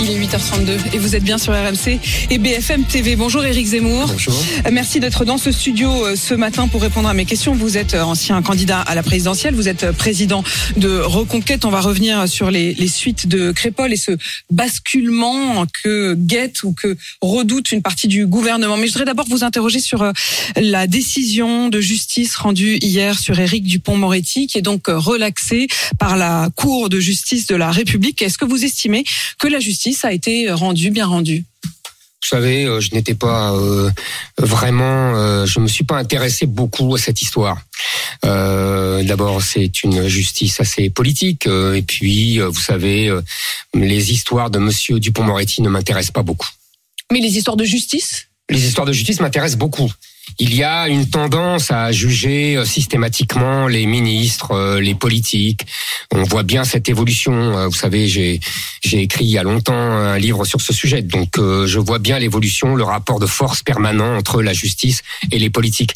Il 0.00 0.10
est 0.10 0.18
8h32 0.18 0.94
et 0.94 0.98
vous 0.98 1.14
êtes 1.14 1.22
bien 1.22 1.38
sur 1.38 1.52
RMC 1.52 2.00
et 2.30 2.38
BFM 2.38 2.84
TV. 2.84 3.16
Bonjour 3.16 3.44
Éric 3.44 3.66
Zemmour. 3.66 4.08
Bonjour. 4.08 4.34
Merci 4.72 4.98
d'être 4.98 5.24
dans 5.24 5.38
ce 5.38 5.52
studio 5.52 6.04
euh, 6.04 6.16
ce 6.16 6.34
matin 6.34 6.68
pour 6.68 6.82
répondre 6.82 7.08
à 7.08 7.14
mes 7.14 7.24
questions. 7.24 7.54
Vous 7.54 7.78
êtes 7.78 7.94
euh, 7.94 8.02
ancien 8.02 8.42
candidat 8.42 8.80
à 8.80 8.94
la 8.94 9.02
présidentielle, 9.02 9.54
vous 9.54 9.68
êtes 9.68 9.84
euh, 9.84 9.92
président 9.92 10.42
de 10.76 10.98
Reconquête. 10.98 11.64
On 11.64 11.70
va 11.70 11.80
revenir 11.80 12.28
sur 12.28 12.50
les, 12.50 12.74
les 12.74 12.88
suites 12.88 13.28
de 13.28 13.52
Crépol 13.52 13.92
et 13.92 13.96
ce 13.96 14.12
basculement 14.50 15.64
que 15.82 16.14
guette 16.14 16.64
ou 16.64 16.72
que 16.72 16.96
redoute 17.20 17.70
une 17.70 17.82
partie 17.82 18.08
du 18.08 18.26
gouvernement. 18.26 18.76
Mais 18.76 18.88
je 18.88 18.92
voudrais 18.92 19.06
d'abord 19.06 19.26
vous 19.28 19.44
interroger 19.44 19.80
sur 19.80 20.12
la 20.56 20.86
décision 20.86 21.68
de 21.68 21.80
justice 21.80 22.34
rendue 22.34 22.78
hier 22.80 23.18
sur 23.18 23.38
Éric 23.38 23.64
Dupont-Moretti 23.64 24.48
qui 24.48 24.58
est 24.58 24.62
donc 24.62 24.88
relaxée 24.88 25.68
par 25.98 26.16
la 26.16 26.50
Cour 26.56 26.88
de 26.88 26.98
justice 26.98 27.46
de 27.46 27.54
la 27.54 27.70
République. 27.70 28.22
Est-ce 28.22 28.38
que 28.38 28.44
vous 28.44 28.64
estimez 28.64 29.04
que 29.38 29.48
la 29.48 29.60
justice 29.60 29.83
a 30.04 30.12
été 30.12 30.50
rendu, 30.50 30.90
bien 30.90 31.06
rendu 31.06 31.44
vous 32.24 32.28
savez, 32.28 32.64
euh, 32.64 32.80
je 32.80 32.94
n'étais 32.94 33.14
pas 33.14 33.52
euh, 33.52 33.90
vraiment, 34.38 35.14
euh, 35.14 35.44
je 35.44 35.60
me 35.60 35.68
suis 35.68 35.84
pas 35.84 35.98
intéressé 35.98 36.46
beaucoup 36.46 36.94
à 36.94 36.98
cette 36.98 37.20
histoire. 37.20 37.60
Euh, 38.24 39.02
D'abord, 39.02 39.42
c'est 39.42 39.82
une 39.82 40.08
justice 40.08 40.58
assez 40.58 40.88
politique, 40.88 41.46
et 41.46 41.82
puis, 41.82 42.38
vous 42.38 42.60
savez, 42.60 43.14
les 43.74 44.12
histoires 44.12 44.48
de 44.48 44.58
Monsieur 44.58 44.98
Dupont-Moretti 44.98 45.60
ne 45.60 45.68
m'intéressent 45.68 46.12
pas 46.12 46.22
beaucoup. 46.22 46.48
Mais 47.12 47.20
les 47.20 47.36
histoires 47.36 47.56
de 47.56 47.64
justice? 47.64 48.28
Les 48.48 48.64
histoires 48.64 48.86
de 48.86 48.92
justice 48.92 49.20
m'intéressent 49.20 49.58
beaucoup 49.58 49.92
il 50.38 50.54
y 50.54 50.64
a 50.64 50.88
une 50.88 51.08
tendance 51.08 51.70
à 51.70 51.92
juger 51.92 52.56
euh, 52.56 52.64
systématiquement 52.64 53.68
les 53.68 53.86
ministres, 53.86 54.52
euh, 54.52 54.80
les 54.80 54.94
politiques. 54.94 55.66
On 56.12 56.24
voit 56.24 56.42
bien 56.42 56.64
cette 56.64 56.88
évolution. 56.88 57.32
Euh, 57.32 57.66
vous 57.68 57.74
savez, 57.74 58.08
j'ai 58.08 58.40
j'ai 58.82 59.00
écrit 59.00 59.24
il 59.24 59.30
y 59.30 59.38
a 59.38 59.42
longtemps 59.42 59.74
un 59.74 60.18
livre 60.18 60.44
sur 60.44 60.60
ce 60.60 60.72
sujet, 60.72 61.02
donc 61.02 61.36
je 61.38 61.78
vois 61.78 61.98
bien 61.98 62.18
l'évolution, 62.18 62.74
le 62.74 62.84
rapport 62.84 63.18
de 63.18 63.26
force 63.26 63.62
permanent 63.62 64.16
entre 64.16 64.42
la 64.42 64.52
justice 64.52 65.00
et 65.32 65.38
les 65.38 65.48
politiques. 65.48 65.94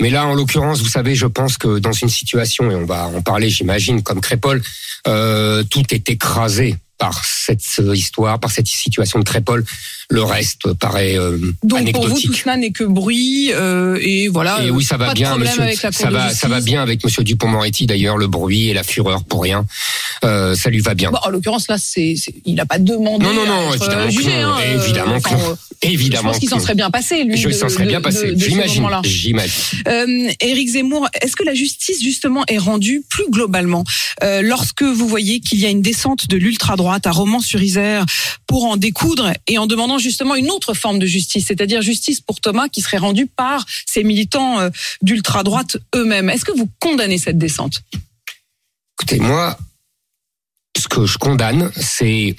Mais 0.00 0.08
là, 0.08 0.26
en 0.26 0.34
l'occurrence, 0.34 0.80
vous 0.80 0.88
savez, 0.88 1.14
je 1.14 1.26
pense 1.26 1.58
que 1.58 1.78
dans 1.78 1.92
une 1.92 2.08
situation, 2.08 2.70
et 2.70 2.74
on 2.74 2.86
va 2.86 3.08
en 3.08 3.20
parler, 3.20 3.50
j'imagine, 3.50 4.02
comme 4.02 4.22
Crépol, 4.22 4.62
tout 5.04 5.84
est 5.94 6.08
écrasé 6.08 6.76
par 7.00 7.24
cette 7.24 7.64
histoire, 7.94 8.38
par 8.38 8.52
cette 8.52 8.68
situation 8.68 9.18
de 9.18 9.24
Crépol. 9.24 9.64
Le 10.10 10.22
reste 10.22 10.72
paraît 10.74 11.16
euh, 11.16 11.38
Donc 11.64 11.80
anecdotique. 11.80 12.08
pour 12.08 12.16
vous, 12.16 12.20
tout 12.20 12.34
cela 12.34 12.56
n'est 12.56 12.72
que 12.72 12.84
bruit 12.84 13.52
euh, 13.54 13.98
et 14.02 14.28
voilà. 14.28 14.62
Et 14.62 14.70
oui, 14.70 14.84
ça 14.84 14.96
va 14.96 15.06
pas 15.06 15.14
bien, 15.14 15.36
monsieur. 15.36 15.64
ça 15.90 16.10
va, 16.10 16.32
ça 16.32 16.48
va 16.48 16.60
bien 16.60 16.82
avec 16.82 17.02
Monsieur 17.02 17.24
Dupont-Moretti 17.24 17.86
d'ailleurs, 17.86 18.18
le 18.18 18.26
bruit 18.26 18.68
et 18.68 18.74
la 18.74 18.82
fureur 18.82 19.24
pour 19.24 19.42
rien. 19.42 19.66
Euh, 20.24 20.54
ça 20.54 20.68
lui 20.70 20.80
va 20.80 20.94
bien. 20.94 21.10
Bon, 21.10 21.18
en 21.24 21.30
l'occurrence, 21.30 21.66
là, 21.68 21.78
c'est, 21.78 22.14
c'est- 22.16 22.34
il 22.44 22.54
n'a 22.54 22.66
pas 22.66 22.78
demandé. 22.78 23.24
non, 23.24 23.32
non, 23.32 23.46
non, 23.46 23.72
évidemment 23.74 24.10
jugé, 24.10 24.42
non. 24.42 24.48
hein, 24.48 24.58
euh, 24.60 24.82
évidemment 24.84 25.20
que 25.20 25.28
enfin, 25.28 25.36
non. 25.38 25.50
euh, 25.50 25.54
Je 25.82 25.88
Évidemment 25.88 26.30
pense 26.30 26.38
qu'il 26.40 26.48
s'en 26.50 26.60
serait 26.60 26.74
bien 26.74 26.90
passé, 26.90 27.24
lui. 27.24 27.38
Je 27.38 27.48
de- 27.48 27.52
s'en 27.54 27.68
serait 27.70 27.86
bien 27.86 28.02
passé. 28.02 28.32
de 28.32 28.38
J'imagine. 28.38 28.86
Euh, 29.88 30.30
Éric 30.40 30.68
Zemmour, 30.68 31.08
est-ce 31.22 31.36
que 31.36 31.42
la 31.44 31.54
justice 31.54 32.02
justement 32.02 32.44
est 32.48 32.58
rendue 32.58 33.02
plus 33.08 33.30
globalement 33.30 33.82
euh, 34.22 34.42
lorsque 34.42 34.82
vous 34.82 35.08
voyez 35.08 35.40
qu'il 35.40 35.58
y 35.58 35.64
a 35.64 35.70
une 35.70 35.80
descente 35.80 36.28
de 36.28 36.36
l'ultra 36.36 36.76
droite 36.76 37.06
à 37.06 37.12
Romans-sur-Isère 37.12 38.04
pour 38.46 38.66
en 38.66 38.76
découdre 38.76 39.32
et 39.46 39.56
en 39.56 39.66
demandant 39.66 39.96
justement 39.98 40.34
une 40.34 40.50
autre 40.50 40.74
forme 40.74 40.98
de 40.98 41.06
justice, 41.06 41.46
c'est-à-dire 41.48 41.80
justice 41.80 42.20
pour 42.20 42.40
Thomas 42.40 42.68
qui 42.68 42.82
serait 42.82 42.98
rendue 42.98 43.26
par 43.26 43.64
ces 43.86 44.04
militants 44.04 44.58
d'ultra 45.00 45.42
droite 45.44 45.78
eux-mêmes? 45.94 46.28
Est-ce 46.28 46.44
que 46.44 46.52
vous 46.52 46.68
condamnez 46.78 47.16
cette 47.16 47.38
descente? 47.38 47.80
Écoutez, 49.00 49.18
moi, 49.18 49.56
ce 50.78 50.88
que 50.88 51.06
je 51.06 51.18
condamne, 51.18 51.70
c'est 51.76 52.34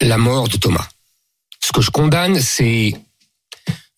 la 0.00 0.18
mort 0.18 0.48
de 0.48 0.56
Thomas. 0.56 0.86
Ce 1.60 1.72
que 1.72 1.80
je 1.80 1.90
condamne, 1.90 2.40
c'est 2.40 2.94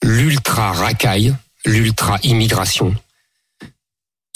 l'ultra 0.02 0.72
racaille, 0.72 1.34
l'ultra 1.64 2.18
immigration. 2.22 2.94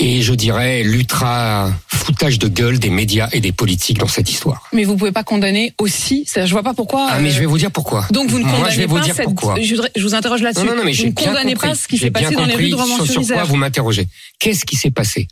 Et 0.00 0.22
je 0.22 0.32
dirais 0.32 0.84
l'ultra 0.84 1.72
foutage 1.92 2.38
de 2.38 2.46
gueule 2.46 2.78
des 2.78 2.88
médias 2.88 3.28
et 3.32 3.40
des 3.40 3.50
politiques 3.50 3.98
dans 3.98 4.06
cette 4.06 4.30
histoire. 4.30 4.62
Mais 4.72 4.84
vous 4.84 4.96
pouvez 4.96 5.10
pas 5.10 5.24
condamner 5.24 5.74
aussi. 5.78 6.24
c'est- 6.26 6.46
Je 6.46 6.52
vois 6.52 6.62
pas 6.62 6.72
pourquoi. 6.72 7.08
Ah, 7.10 7.18
mais 7.18 7.30
euh, 7.30 7.32
je 7.32 7.40
vais 7.40 7.46
vous 7.46 7.58
dire 7.58 7.72
pourquoi. 7.72 8.06
Donc 8.12 8.30
vous 8.30 8.38
ne 8.38 8.44
Moi, 8.44 8.52
condamnez 8.54 8.74
je 8.74 8.80
vais 8.80 8.86
vous 8.86 8.94
pas 8.96 9.02
dire 9.02 9.14
cette. 9.16 9.24
pourquoi. 9.24 9.56
Je, 9.60 10.00
vous 10.00 10.14
interroge 10.14 10.40
là-dessus. 10.40 10.64
Non, 10.64 10.70
non, 10.72 10.78
non, 10.78 10.84
mais 10.84 10.92
vous 10.92 11.06
ne 11.06 11.10
condamnez 11.10 11.54
compris. 11.54 11.68
pas 11.70 11.74
ce 11.74 11.88
qui 11.88 11.98
s'est 11.98 12.12
passé 12.12 12.34
dans 12.34 12.44
les 12.46 12.54
rues 12.54 12.70
de 12.70 12.76
sur- 12.76 13.06
Sur 13.06 13.26
quoi 13.26 13.42
vous 13.44 13.56
m'interrogez 13.56 14.06
Qu'est-ce 14.38 14.64
qui 14.64 14.76
s'est 14.76 14.92
passé? 14.92 15.26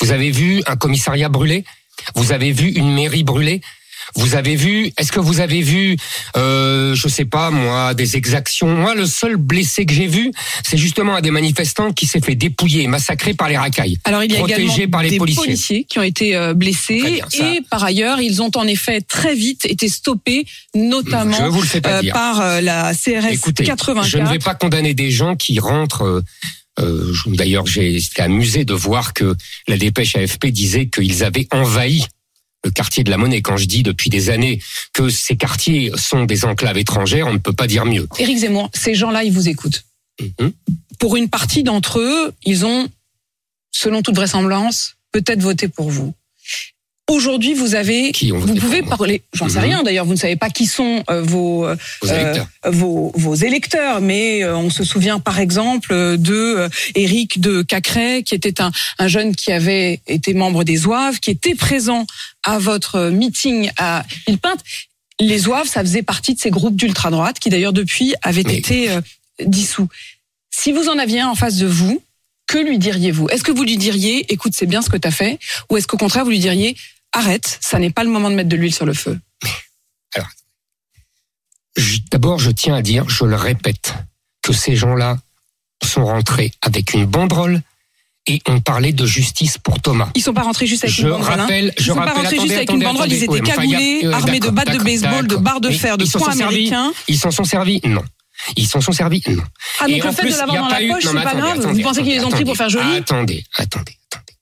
Vous 0.00 0.10
avez 0.10 0.30
vu 0.30 0.62
un 0.66 0.76
commissariat 0.76 1.28
brûlé? 1.28 1.64
Vous 2.14 2.32
avez 2.32 2.52
vu 2.52 2.68
une 2.70 2.92
mairie 2.92 3.24
brûlée 3.24 3.60
vous 4.14 4.34
avez 4.34 4.54
vu 4.56 4.92
Est-ce 4.96 5.10
que 5.10 5.20
vous 5.20 5.40
avez 5.40 5.62
vu 5.62 5.96
euh, 6.36 6.94
Je 6.94 7.08
sais 7.08 7.24
pas 7.24 7.50
moi 7.50 7.94
des 7.94 8.16
exactions? 8.16 8.68
Moi, 8.68 8.94
le 8.94 9.06
seul 9.06 9.36
blessé 9.36 9.84
que 9.84 9.92
j'ai 9.92 10.06
vu, 10.06 10.30
c'est 10.64 10.76
justement 10.76 11.16
un 11.16 11.20
des 11.20 11.30
manifestants 11.30 11.92
qui 11.92 12.06
s'est 12.06 12.20
fait 12.20 12.34
dépouiller, 12.34 12.86
massacré 12.86 13.34
par 13.34 13.48
les 13.48 13.56
racailles. 13.56 13.98
Alors 14.04 14.22
il 14.22 14.32
y 14.32 14.36
a 14.36 14.40
également 14.40 14.74
par 14.90 15.02
les 15.02 15.10
des 15.10 15.18
policiers. 15.18 15.84
qui 15.84 15.98
ont 15.98 16.02
été 16.02 16.36
euh, 16.36 16.54
blessés 16.54 17.00
bien, 17.00 17.26
ça. 17.28 17.52
et 17.52 17.60
par 17.68 17.82
ailleurs 17.84 18.20
ils 18.20 18.42
ont 18.42 18.50
en 18.54 18.66
effet 18.66 19.00
très 19.00 19.34
vite 19.34 19.64
été 19.64 19.88
stoppés, 19.88 20.46
notamment 20.74 21.50
euh, 21.50 22.02
par 22.12 22.40
euh, 22.40 22.60
la 22.60 22.92
CRS 22.94 23.32
Écoutez, 23.32 23.64
84. 23.64 24.08
je 24.08 24.18
ne 24.18 24.28
vais 24.28 24.38
pas 24.38 24.54
condamner 24.54 24.94
des 24.94 25.10
gens 25.10 25.36
qui 25.36 25.58
rentrent. 25.58 26.02
euh, 26.04 26.22
euh, 26.78 27.12
D'ailleurs, 27.26 27.66
j'ai 27.66 27.96
été 27.96 28.22
amusé 28.22 28.64
de 28.64 28.74
voir 28.74 29.14
que 29.14 29.36
la 29.68 29.76
dépêche 29.76 30.16
AFP 30.16 30.46
disait 30.46 30.86
qu'ils 30.86 31.24
avaient 31.24 31.48
envahi 31.50 32.04
le 32.64 32.70
quartier 32.70 33.04
de 33.04 33.10
la 33.10 33.16
Monnaie. 33.16 33.42
Quand 33.42 33.56
je 33.56 33.66
dis 33.66 33.82
depuis 33.82 34.10
des 34.10 34.30
années 34.30 34.60
que 34.92 35.08
ces 35.08 35.36
quartiers 35.36 35.92
sont 35.96 36.24
des 36.24 36.44
enclaves 36.44 36.78
étrangères, 36.78 37.26
on 37.26 37.32
ne 37.32 37.38
peut 37.38 37.52
pas 37.52 37.66
dire 37.66 37.84
mieux. 37.84 38.08
Éric 38.18 38.38
Zemmour, 38.38 38.70
ces 38.74 38.94
gens-là 38.94 39.24
ils 39.24 39.32
vous 39.32 39.48
écoutent. 39.48 39.84
Mhm. 40.20 40.52
Pour 40.98 41.16
une 41.16 41.28
partie 41.28 41.62
d'entre 41.62 42.00
eux, 42.00 42.32
ils 42.44 42.64
ont, 42.64 42.88
selon 43.70 44.02
toute 44.02 44.16
vraisemblance, 44.16 44.96
peut-être 45.12 45.40
voté 45.40 45.68
pour 45.68 45.90
vous. 45.90 46.14
Aujourd'hui, 47.08 47.54
vous 47.54 47.76
avez, 47.76 48.10
Qui 48.10 48.32
vous 48.32 48.54
pouvez 48.56 48.82
parler, 48.82 49.22
j'en 49.32 49.48
sais 49.48 49.58
Mhm. 49.58 49.64
rien 49.64 49.82
d'ailleurs, 49.84 50.04
vous 50.06 50.14
ne 50.14 50.18
savez 50.18 50.34
pas 50.34 50.50
qui 50.50 50.66
sont 50.66 51.04
euh, 51.08 51.22
vos, 51.22 51.64
euh, 51.64 51.76
Vos 52.02 52.08
euh, 52.10 52.20
électeurs. 52.20 52.48
vos, 52.66 53.12
vos 53.14 53.34
électeurs, 53.36 54.00
mais 54.00 54.42
euh, 54.42 54.56
on 54.56 54.70
se 54.70 54.82
souvient 54.82 55.20
par 55.20 55.38
exemple 55.38 55.94
de 56.18 56.68
Éric 56.96 57.40
de 57.40 57.62
Cacré, 57.62 58.24
qui 58.24 58.34
était 58.34 58.60
un, 58.60 58.72
un 58.98 59.06
jeune 59.06 59.36
qui 59.36 59.52
avait 59.52 60.00
été 60.08 60.34
membre 60.34 60.64
des 60.64 60.74
Zouaves, 60.78 61.20
qui 61.20 61.30
était 61.30 61.54
présent 61.54 62.06
à 62.42 62.58
votre 62.58 63.10
meeting 63.10 63.70
à 63.76 64.04
Villepinte. 64.26 64.60
Les 65.20 65.38
Zouaves, 65.38 65.68
ça 65.68 65.82
faisait 65.82 66.02
partie 66.02 66.34
de 66.34 66.40
ces 66.40 66.50
groupes 66.50 66.74
d'ultra-droite 66.74 67.38
qui 67.38 67.50
d'ailleurs 67.50 67.72
depuis 67.72 68.14
avaient 68.22 68.42
Mais- 68.44 68.56
été 68.56 68.88
dissous. 69.44 69.86
Si 70.50 70.72
vous 70.72 70.88
en 70.88 70.98
aviez 70.98 71.20
un 71.20 71.28
en 71.28 71.34
face 71.36 71.56
de 71.56 71.66
vous, 71.66 72.02
que 72.48 72.58
lui 72.58 72.78
diriez-vous? 72.78 73.28
Est-ce 73.28 73.42
que 73.44 73.52
vous 73.52 73.64
lui 73.64 73.76
diriez, 73.76 74.32
écoute, 74.32 74.54
c'est 74.56 74.66
bien 74.66 74.80
ce 74.82 74.88
que 74.88 74.96
tu 74.96 75.06
as 75.06 75.10
fait? 75.12 75.38
Ou 75.70 75.76
est-ce 75.76 75.86
qu'au 75.86 75.96
contraire, 75.96 76.24
vous 76.24 76.30
lui 76.30 76.38
diriez, 76.38 76.76
arrête, 77.16 77.58
ça 77.60 77.78
n'est 77.78 77.90
pas 77.90 78.04
le 78.04 78.10
moment 78.10 78.30
de 78.30 78.34
mettre 78.36 78.48
de 78.48 78.56
l'huile 78.56 78.74
sur 78.74 78.86
le 78.86 78.94
feu 78.94 79.18
Je- 81.76 81.98
D'abord, 82.10 82.38
je 82.38 82.50
tiens 82.50 82.74
à 82.74 82.82
dire, 82.82 83.06
je 83.08 83.24
le 83.24 83.36
répète, 83.36 83.94
que 84.42 84.52
ces 84.54 84.76
gens-là 84.76 85.18
sont 85.84 86.06
rentrés 86.06 86.52
avec 86.62 86.94
une 86.94 87.04
banderole 87.04 87.60
et 88.26 88.40
ont 88.48 88.60
parlé 88.60 88.92
de 88.92 89.04
justice 89.04 89.58
pour 89.58 89.80
Thomas. 89.82 90.08
Ils 90.14 90.22
sont 90.22 90.32
pas 90.32 90.42
rentrés 90.42 90.66
juste 90.66 90.84
avec 90.84 90.96
Je 90.96 91.02
une 91.02 91.10
banderole. 91.10 91.32
hein. 91.34 91.36
rappelle, 91.42 91.74
Ils 91.76 91.82
je 91.82 91.88
sont 91.92 91.94
pas 91.98 92.12
rentrés 92.14 92.22
juste 92.22 92.34
attendez, 92.36 92.54
avec 92.54 92.70
une 92.70 92.76
attendez, 92.76 92.84
banderole, 92.86 93.12
ils 93.12 93.22
étaient 93.24 93.30
enfin, 93.42 93.56
cagoulés, 93.62 94.00
euh, 94.04 94.12
armés 94.12 94.40
de 94.40 94.48
battes 94.50 94.72
de 94.72 94.82
baseball, 94.82 95.26
de 95.26 95.36
barres 95.36 95.60
de 95.60 95.70
fer, 95.70 95.98
de 95.98 96.04
poings 96.06 96.32
servis. 96.32 96.42
américains. 96.42 96.92
Ils 97.08 97.18
s'en 97.18 97.30
sont 97.30 97.44
servis 97.44 97.80
Non. 97.84 98.04
Ils 98.56 98.66
s'en 98.66 98.80
sont 98.80 98.92
servis 98.92 99.22
Non. 99.28 99.42
Ah, 99.80 99.84
Et 99.88 99.92
donc 99.98 100.04
le 100.04 100.12
fait 100.12 100.22
plus, 100.22 100.32
de 100.32 100.38
l'avoir 100.38 100.62
dans 100.62 100.68
la 100.68 100.82
eu- 100.82 100.88
poche, 100.88 101.02
c'est 101.04 101.12
pas 101.12 101.34
grave. 101.34 101.60
Vous 101.66 101.80
pensez 101.82 102.02
qu'ils 102.02 102.12
les 102.14 102.24
ont 102.24 102.30
pris 102.30 102.44
pour 102.44 102.56
faire 102.56 102.70
joli 102.70 102.96
Attendez, 102.96 103.44
attendez, 103.56 103.96
attendez. 104.10 104.32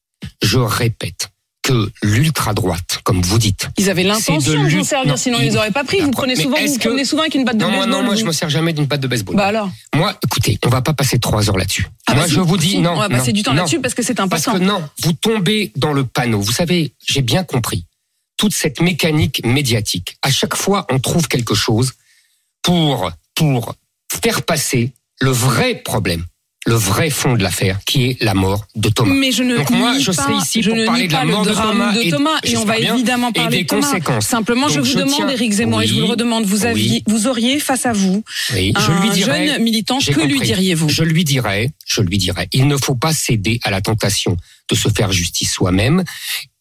Je 0.42 0.58
répète 0.58 1.30
que 1.64 1.90
l'ultra-droite, 2.02 3.00
comme 3.04 3.22
vous 3.22 3.38
dites. 3.38 3.68
Ils 3.78 3.88
avaient 3.88 4.02
l'intention 4.04 4.36
de 4.36 4.42
s'en 4.42 4.84
servir, 4.84 5.06
non, 5.10 5.16
sinon 5.16 5.38
il- 5.40 5.46
ils 5.46 5.50
les 5.50 5.56
auraient 5.56 5.70
pas 5.70 5.82
pris. 5.82 6.00
Vous 6.00 6.10
prenez 6.10 6.36
souvent, 6.36 6.56
est-ce 6.58 6.74
vous 6.74 6.78
que- 6.78 6.88
prenez 6.90 7.04
souvent 7.06 7.22
avec 7.22 7.34
une 7.34 7.44
batte 7.44 7.56
de 7.56 7.62
Non, 7.64 7.70
moi, 7.70 7.78
baseball. 7.80 7.98
non, 8.00 8.04
moi, 8.04 8.14
je 8.16 8.20
vous. 8.20 8.26
me 8.26 8.32
sers 8.32 8.50
jamais 8.50 8.74
d'une 8.74 8.84
batte 8.84 9.00
de 9.00 9.06
baseball. 9.08 9.34
Bah 9.34 9.46
alors. 9.46 9.70
Moi, 9.94 10.14
écoutez, 10.22 10.58
on 10.64 10.68
va 10.68 10.82
pas 10.82 10.92
passer 10.92 11.18
trois 11.18 11.48
heures 11.48 11.56
là-dessus. 11.56 11.86
Ah 12.06 12.12
moi, 12.14 12.22
bah 12.24 12.28
je 12.28 12.34
si, 12.34 12.40
vous 12.40 12.56
dis 12.58 12.70
si, 12.72 12.78
non. 12.78 12.92
On 12.92 12.96
va 12.98 13.08
non, 13.08 13.16
passer 13.16 13.32
du 13.32 13.42
temps 13.42 13.52
non. 13.52 13.62
là-dessus 13.62 13.80
parce 13.80 13.94
que 13.94 14.02
c'est 14.02 14.14
Parce 14.14 14.46
important. 14.46 14.58
que 14.58 14.64
non, 14.64 14.82
vous 15.02 15.14
tombez 15.14 15.72
dans 15.74 15.94
le 15.94 16.04
panneau. 16.04 16.40
Vous 16.40 16.52
savez, 16.52 16.92
j'ai 17.06 17.22
bien 17.22 17.44
compris 17.44 17.84
toute 18.36 18.52
cette 18.52 18.80
mécanique 18.82 19.40
médiatique. 19.46 20.18
À 20.22 20.30
chaque 20.30 20.56
fois, 20.56 20.86
on 20.90 20.98
trouve 20.98 21.28
quelque 21.28 21.54
chose 21.54 21.92
pour 22.62 23.10
pour 23.34 23.74
faire 24.22 24.42
passer 24.42 24.92
le 25.20 25.30
vrai 25.30 25.76
problème, 25.76 26.24
le 26.66 26.74
vrai 26.74 27.10
fond 27.10 27.34
de 27.34 27.42
l'affaire, 27.42 27.78
qui 27.84 28.04
est 28.06 28.22
la 28.22 28.32
mort 28.34 28.66
de 28.74 28.88
Thomas. 28.88 29.14
Mais 29.14 29.32
je 29.32 29.42
ne 29.42 29.56
Donc 29.58 29.70
moi, 29.70 29.98
je 29.98 30.10
serai 30.12 30.34
ici 30.36 30.62
je 30.62 30.70
pour 30.70 30.78
ne 30.78 30.86
parler 30.86 31.08
de 31.08 31.12
la 31.12 31.24
mort 31.24 31.44
de 31.44 31.50
Thomas 31.52 31.92
de 31.92 32.00
et- 32.00 32.10
Thomas 32.10 32.38
et, 32.42 32.56
on 32.56 32.64
va 32.64 32.78
bien, 32.78 32.94
évidemment 32.94 33.32
parler 33.32 33.58
des 33.58 33.62
de 33.64 33.68
Thomas. 33.68 33.86
conséquences. 33.86 34.26
Simplement, 34.26 34.68
je 34.68 34.80
vous 34.80 34.86
je 34.86 34.98
demande, 34.98 35.30
Éric 35.30 35.52
Zemmour, 35.52 35.82
et 35.82 35.86
je 35.86 35.92
vous 35.92 35.98
le 36.00 36.04
Oui. 36.06 36.10
redemande, 36.12 36.44
vous 36.46 36.64
aviez, 36.64 36.90
Oui. 36.90 37.04
vous 37.06 37.26
auriez 37.26 37.60
face 37.60 37.84
à 37.84 37.92
vous 37.92 38.24
Oui, 38.54 38.72
je 38.78 38.90
un 38.90 39.00
lui 39.02 39.10
dirais, 39.10 39.46
jeune 39.48 39.62
militant, 39.62 39.98
que 39.98 40.20
lui 40.26 40.40
diriez-vous? 40.40 40.88
Je 40.88 41.02
lui 41.04 41.24
dirais, 41.24 41.70
je 41.86 42.00
lui 42.00 42.16
dirais, 42.18 42.48
il 42.52 42.66
ne 42.66 42.76
faut 42.76 42.94
pas 42.94 43.12
céder 43.12 43.60
à 43.62 43.70
la 43.70 43.80
tentation 43.82 44.36
de 44.70 44.74
se 44.74 44.88
faire 44.88 45.12
justice 45.12 45.52
soi-même. 45.52 46.02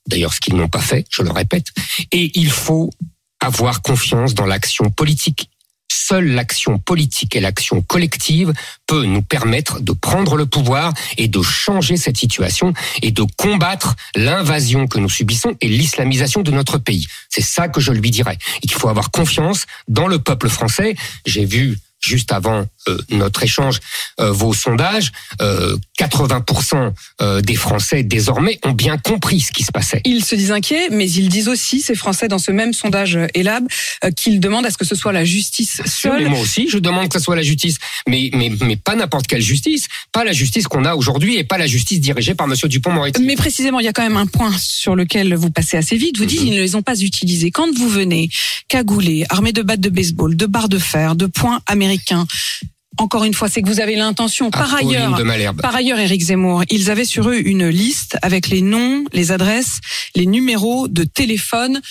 D'ailleurs, 0.08 0.34
ce 0.34 0.42
qu'ils 0.42 0.56
n'ont 0.56 0.68
pas 0.68 0.82
fait, 0.82 1.06
je 1.10 1.22
le 1.22 1.32
répète. 1.32 1.68
Et 2.12 2.32
il 2.38 2.50
faut 2.52 2.90
avoir 3.40 3.82
confiance 3.82 4.34
dans 4.34 4.46
l'action 4.46 4.90
politique. 4.90 5.50
Seule 5.92 6.28
l'action 6.32 6.80
politique 6.80 7.36
et 7.36 7.40
l'action 7.40 7.82
collective 7.82 8.54
peut 8.88 9.06
nous 9.06 9.22
permettre 9.22 9.80
de 9.80 9.94
prendre 9.94 10.36
le 10.36 10.46
pouvoir 10.46 10.94
et 11.18 11.28
de 11.28 11.42
changer 11.42 11.98
cette 11.98 12.18
situation 12.18 12.74
et 13.02 13.12
de 13.12 13.24
combattre 13.38 13.96
l'invasion 14.16 14.88
que 14.88 15.00
nous 15.00 15.10
subissons 15.10 15.56
et 15.62 15.68
l'islamisation 15.68 16.42
de 16.42 16.52
notre 16.52 16.78
pays. 16.78 17.08
C'est 17.30 17.42
ça 17.42 17.68
que 17.68 17.80
je 17.80 17.92
lui 17.92 18.12
dirais. 18.12 18.38
Et 18.62 18.68
qu'il 18.68 18.78
faut 18.78 18.90
avoir 18.90 19.12
confiance 19.12 19.66
dans 19.88 20.08
le 20.08 20.20
peuple 20.20 20.50
français. 20.50 20.96
J'ai 21.26 21.46
vu 21.46 21.78
juste 22.04 22.32
avant 22.32 22.66
euh, 22.88 22.98
notre 23.10 23.44
échange 23.44 23.80
euh, 24.20 24.32
vos 24.32 24.54
sondages, 24.54 25.12
euh, 25.42 25.76
80% 26.00 26.92
euh, 27.22 27.42
des 27.42 27.56
Français 27.56 28.04
désormais 28.04 28.60
ont 28.64 28.72
bien 28.72 28.98
compris 28.98 29.40
ce 29.40 29.52
qui 29.52 29.64
se 29.64 29.72
passait. 29.72 30.02
Ils 30.06 30.24
se 30.26 30.36
disent 30.36 30.52
inquiets, 30.52 30.90
mais 30.92 31.10
ils 31.10 31.30
disent 31.30 31.48
aussi, 31.48 31.82
ces 31.82 31.96
Français, 31.96 32.28
dans 32.28 32.38
ce 32.40 32.52
même 32.52 32.74
sondage 32.74 33.18
Elab, 33.34 33.66
qu'ils 34.16 34.40
demandent 34.40 34.66
à 34.66 34.72
ce 34.72 34.78
que 34.78 34.86
ce 34.86 34.96
soit 34.96 35.12
la 35.14 35.24
justice 35.26 35.82
mais 35.84 35.90
seule. 35.90 36.28
moi 36.30 36.40
aussi, 36.40 36.68
je 36.70 36.78
demande 36.78 37.08
que 37.10 37.18
ce 37.20 37.24
soit 37.24 37.36
la 37.36 37.42
justice, 37.44 37.78
mais 38.08 38.30
mais 38.34 38.52
mais 38.62 38.76
pas 38.76 38.96
n'importe 38.96 39.28
quelle 39.28 39.42
justice, 39.42 39.88
pas 40.12 40.24
la 40.24 40.34
justice 40.34 40.68
qu'on 40.68 40.86
a 40.86 40.96
aujourd'hui 40.96 41.38
et 41.38 41.44
pas 41.44 41.58
la 41.58 41.68
justice 41.68 42.00
dirigée 42.00 42.36
par 42.36 42.48
Monsieur 42.48 42.68
Dupont-Moretti. 42.68 43.22
Mais 43.24 43.36
précisément, 43.36 43.80
il 43.80 43.86
y 43.86 43.88
a 43.88 43.94
quand 43.94 44.04
même 44.04 44.18
un 44.18 44.26
point 44.28 44.52
sur 44.58 44.96
lequel 44.96 45.34
vous 45.36 45.50
passez 45.52 45.78
assez 45.78 45.98
vite. 45.98 46.18
Vous 46.18 46.26
dites 46.26 46.42
Mhm. 46.42 46.48
ils 46.48 46.56
ne 46.56 46.62
les 46.62 46.76
ont 46.76 46.82
pas 46.82 47.00
utilisés. 47.00 47.52
Quand 47.52 47.72
vous 47.76 47.88
venez 47.90 48.30
cagoulé, 48.68 49.26
armé 49.30 49.52
de 49.54 49.62
battes 49.62 49.80
de 49.82 49.90
baseball, 49.90 50.36
de 50.36 50.46
barres 50.46 50.70
de 50.70 50.80
fer, 50.80 51.16
de 51.16 51.26
poings 51.28 51.62
américains, 51.68 51.93
encore 52.98 53.24
une 53.24 53.34
fois, 53.34 53.50
c'est 53.50 53.62
que 53.62 53.68
vous 53.70 53.80
avez 53.80 53.96
l'intention. 53.96 54.52
Par 54.52 54.74
ailleurs. 54.74 55.20
Par 55.62 55.76
ailleurs, 55.76 55.98
Éric 56.00 56.22
Zemmour, 56.22 56.64
ils 56.70 56.92
avaient 56.92 57.06
sur 57.06 57.30
eux 57.30 57.40
une 57.44 57.68
liste 57.68 58.18
avec 58.22 58.48
les 58.50 58.62
noms, 58.62 59.04
les 59.14 59.32
adresses, 59.32 59.80
les 60.16 60.26
numéros 60.28 60.88
de 60.88 61.04
téléphone 61.04 61.82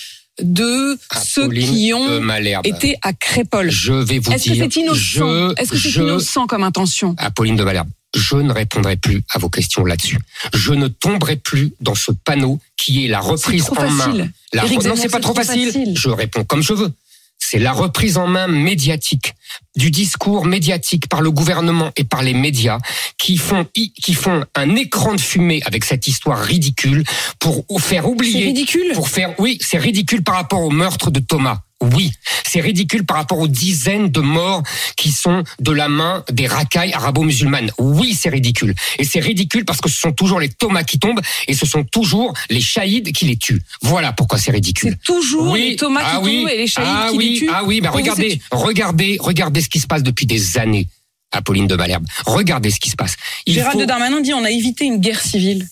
de 0.41 0.97
ceux 1.23 1.47
qui 1.49 1.91
ont 1.93 2.19
Malherbe. 2.21 2.65
été 2.65 2.95
à 3.03 3.13
Crépole. 3.13 3.69
Je 3.69 3.93
vais 3.93 4.17
vous 4.19 4.31
Est-ce 4.31 4.49
que 4.49 4.55
c'est 4.55 4.75
innocent 4.77 4.95
je- 4.97 5.61
Est-ce 5.61 5.71
que 5.71 5.77
c'est 5.77 5.89
innocent 5.99 6.47
comme 6.47 6.63
intention 6.63 7.15
Apolline 7.19 7.55
de 7.55 7.63
Malherbe, 7.63 7.89
je 8.15 8.37
ne 8.37 8.51
répondrai 8.51 8.95
plus 8.95 9.21
à 9.31 9.37
vos 9.39 9.49
questions 9.49 9.85
là-dessus. 9.85 10.17
Je 10.53 10.73
ne 10.73 10.87
tomberai 10.87 11.35
plus 11.35 11.73
dans 11.81 11.95
ce 11.95 12.11
panneau 12.11 12.59
qui 12.77 13.05
est 13.05 13.07
la 13.09 13.19
reprise 13.19 13.65
trop 13.65 13.77
en 13.77 13.89
main. 13.91 14.27
La 14.53 14.63
Éric 14.65 14.79
re- 14.79 14.87
non, 14.87 14.95
Zemmour, 14.95 14.97
c'est 14.97 15.09
pas 15.09 15.17
c'est 15.17 15.21
trop 15.21 15.33
trop 15.33 15.43
facile. 15.43 15.65
facile. 15.67 15.93
Je 15.97 16.09
réponds 16.09 16.43
comme 16.45 16.63
je 16.63 16.73
veux. 16.73 16.91
C'est 17.37 17.59
la 17.59 17.73
reprise 17.73 18.17
en 18.17 18.25
main 18.25 18.47
médiatique 18.47 19.33
du 19.75 19.91
discours 19.91 20.45
médiatique 20.45 21.07
par 21.07 21.21
le 21.21 21.31
gouvernement 21.31 21.91
et 21.97 22.03
par 22.03 22.21
les 22.23 22.33
médias 22.33 22.77
qui 23.17 23.37
font 23.37 23.65
qui 23.73 24.13
font 24.13 24.43
un 24.55 24.75
écran 24.75 25.15
de 25.15 25.21
fumée 25.21 25.61
avec 25.65 25.83
cette 25.83 26.07
histoire 26.07 26.39
ridicule 26.39 27.03
pour 27.39 27.65
faire 27.81 28.03
C'est 28.03 28.09
oublier 28.09 28.45
ridicule? 28.45 28.91
pour 28.93 29.09
faire 29.09 29.33
oui, 29.39 29.57
c'est 29.61 29.77
ridicule 29.77 30.23
par 30.23 30.35
rapport 30.35 30.61
au 30.61 30.69
meurtre 30.69 31.11
de 31.11 31.19
Thomas. 31.19 31.59
Oui, 31.95 32.13
c'est 32.45 32.61
ridicule 32.61 33.05
par 33.05 33.17
rapport 33.17 33.39
aux 33.39 33.47
dizaines 33.49 34.07
de 34.07 34.21
morts 34.21 34.63
qui 34.95 35.11
sont 35.11 35.43
de 35.59 35.71
la 35.73 35.89
main 35.89 36.23
des 36.31 36.47
racailles 36.47 36.93
arabo-musulmanes. 36.93 37.71
Oui, 37.77 38.17
c'est 38.17 38.29
ridicule. 38.29 38.73
Et 38.99 39.03
c'est 39.03 39.19
ridicule 39.19 39.65
parce 39.65 39.81
que 39.81 39.89
ce 39.89 39.99
sont 39.99 40.13
toujours 40.13 40.39
les 40.39 40.47
Thomas 40.47 40.83
qui 40.83 40.97
tombent 40.97 41.19
et 41.49 41.53
ce 41.53 41.65
sont 41.65 41.83
toujours 41.83 42.33
les 42.49 42.61
shahids 42.61 43.03
qui 43.11 43.25
les 43.25 43.35
tuent. 43.35 43.61
Voilà 43.81 44.13
pourquoi 44.13 44.37
c'est 44.37 44.51
ridicule. 44.51 44.97
C'est 45.03 45.13
toujours 45.13 45.57
les 45.57 45.75
Thomas 45.75 46.01
ah 46.05 46.19
qui 46.19 46.23
oui, 46.25 46.37
tombent 46.39 46.49
et 46.51 46.57
les 46.57 46.67
shahids 46.67 46.87
ah 46.87 47.07
qui 47.11 47.17
oui, 47.17 47.29
les 47.33 47.39
tuent? 47.39 47.49
Ah 47.53 47.63
oui, 47.65 47.81
bah 47.81 47.89
Pour 47.89 47.99
vous, 47.99 48.03
regardez, 48.05 48.39
regardez, 48.49 49.17
regardez 49.43 49.61
ce 49.61 49.69
qui 49.69 49.79
se 49.79 49.87
passe 49.87 50.03
depuis 50.03 50.25
des 50.25 50.57
années. 50.57 50.87
Apolline 51.31 51.65
de 51.67 51.75
Malherbe. 51.75 52.05
Regardez 52.27 52.69
ce 52.69 52.79
qui 52.79 52.89
se 52.91 52.95
passe. 52.95 53.15
Il 53.47 53.55
Gérald 53.55 53.79
faut- 53.79 53.85
Darmanin 53.87 54.21
dit 54.21 54.33
on 54.33 54.43
a 54.43 54.51
évité 54.51 54.85
une 54.85 54.99
guerre 54.99 55.19
civile. 55.19 55.67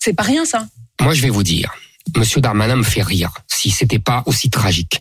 C'est 0.00 0.14
pas 0.14 0.24
rien 0.24 0.44
ça. 0.44 0.66
Moi, 1.00 1.14
je 1.14 1.22
vais 1.22 1.30
vous 1.30 1.44
dire, 1.44 1.72
Monsieur 2.16 2.40
Darmanin 2.40 2.76
me 2.76 2.82
fait 2.82 3.02
rire, 3.02 3.30
si 3.46 3.70
c'était 3.70 3.98
pas 4.00 4.22
aussi 4.26 4.50
tragique. 4.50 5.00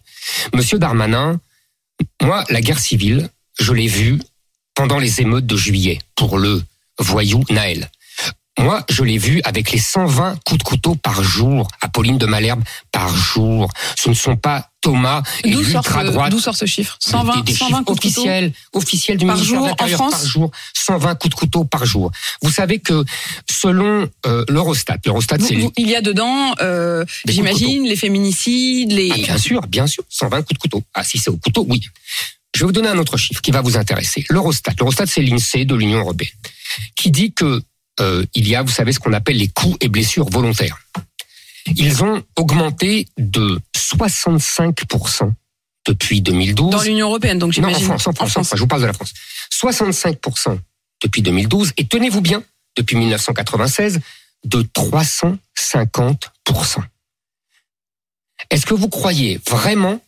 Monsieur 0.54 0.78
Darmanin, 0.78 1.40
moi, 2.22 2.44
la 2.50 2.62
guerre 2.62 2.80
civile, 2.80 3.30
je 3.60 3.74
l'ai 3.74 3.88
vue 3.88 4.20
pendant 4.76 5.00
les 5.00 5.22
émeutes 5.22 5.48
de 5.48 5.58
juillet 5.58 5.98
pour 6.16 6.38
le 6.38 6.62
voyou 7.00 7.44
Naël. 7.50 7.90
Moi, 8.60 8.84
je 8.90 9.04
l'ai 9.04 9.20
vu 9.20 9.40
avec 9.44 9.72
les 9.72 9.78
120 9.78 10.40
coups 10.44 10.58
de 10.58 10.64
couteau 10.64 10.96
par 10.96 11.22
jour, 11.22 11.68
Apolline 11.80 12.18
de 12.18 12.26
Malherbe, 12.26 12.64
par 12.92 13.16
jour. 13.16 13.72
Ce 13.96 14.10
ne 14.10 14.16
sont 14.16 14.36
pas 14.36 14.72
Thomas 14.82 15.22
et 15.44 15.50
l'ultra-droite. 15.50 16.32
d'où 16.32 16.40
sort 16.40 16.56
ce 16.56 16.66
chiffre 16.66 16.98
120, 17.00 17.38
des, 17.38 17.42
des 17.44 17.54
120 17.54 17.68
chiffres 17.68 17.84
coups 17.84 18.00
de 18.00 18.08
couteau 18.08 18.22
officiels, 18.22 18.54
officiels 18.74 19.18
du 19.18 19.26
Par 19.26 19.36
ministère 19.36 19.58
jour, 19.58 19.66
de 19.66 19.70
en 19.70 19.70
l'Intérieur 19.70 19.98
France 20.00 20.12
par 20.12 20.26
jour, 20.26 20.52
120 20.74 21.16
coups 21.16 21.36
de 21.36 21.40
couteau 21.40 21.64
par 21.66 21.86
jour. 21.86 22.12
Vous 22.42 22.52
savez 22.52 22.80
que 22.80 23.04
selon 23.50 24.10
euh, 24.26 24.46
l'Eurostat, 24.50 24.98
l'Eurostat 25.06 25.38
c'est 25.40 25.56
il 25.78 25.90
y 25.90 25.96
a 25.96 26.02
dedans, 26.02 26.54
euh, 26.62 27.06
de 27.26 27.32
j'imagine, 27.32 27.84
les 27.84 27.96
féminicides, 27.96 28.92
les. 28.92 29.12
Ah, 29.12 29.18
bien 29.18 29.38
sûr, 29.38 29.62
bien 29.68 29.88
sûr, 29.88 30.04
120 30.10 30.38
coups 30.42 30.54
de 30.54 30.60
couteau. 30.60 30.84
Ah, 30.94 31.04
si 31.04 31.18
c'est 31.20 31.30
au 31.30 31.38
couteau, 31.38 31.66
oui. 31.70 31.82
Je 32.56 32.62
vais 32.62 32.66
vous 32.66 32.72
donner 32.72 32.88
un 32.88 32.98
autre 32.98 33.18
chiffre 33.18 33.42
qui 33.42 33.52
va 33.52 33.62
vous 33.62 33.78
intéresser. 33.78 34.26
L'Eurostat, 34.30 34.72
l'Eurostat, 34.80 35.06
c'est 35.06 35.22
l'INSEE 35.22 35.66
de 35.66 35.76
l'Union 35.76 36.00
européenne, 36.00 36.32
qui 36.96 37.12
dit 37.12 37.34
que 37.34 37.62
euh, 38.00 38.26
il 38.36 38.48
y 38.48 38.56
a, 38.56 38.62
vous 38.62 38.72
savez, 38.72 38.92
ce 38.92 39.00
qu'on 39.00 39.14
appelle 39.14 39.38
les 39.38 39.48
coups 39.48 39.78
et 39.82 39.90
blessures 39.90 40.30
volontaires. 40.30 40.78
Ils 41.76 42.04
ont 42.04 42.24
augmenté 42.38 43.08
de 43.18 43.60
65% 43.76 45.32
depuis 45.86 46.22
2012. 46.22 46.72
Dans 46.72 46.82
l'Union 46.82 47.08
européenne, 47.08 47.40
donc 47.40 47.58
non, 47.58 47.68
en 47.68 47.70
j'imagine. 47.70 47.86
France, 47.86 48.08
en 48.08 48.14
France, 48.14 48.38
en 48.38 48.44
France. 48.44 48.52
Je 48.56 48.60
vous 48.60 48.68
parle 48.68 48.82
de 48.82 48.88
la 48.88 48.94
France. 48.94 49.14
65% 49.52 50.58
depuis 51.04 51.22
2012 51.22 51.74
et 51.78 51.86
tenez-vous 51.86 52.22
bien, 52.22 52.44
depuis 52.76 52.96
1996, 52.96 54.00
de 54.46 54.62
350%. 54.64 55.38
Est-ce 58.50 58.66
que 58.66 58.74
vous 58.74 58.90
croyez 58.90 59.42
vraiment 59.50 60.00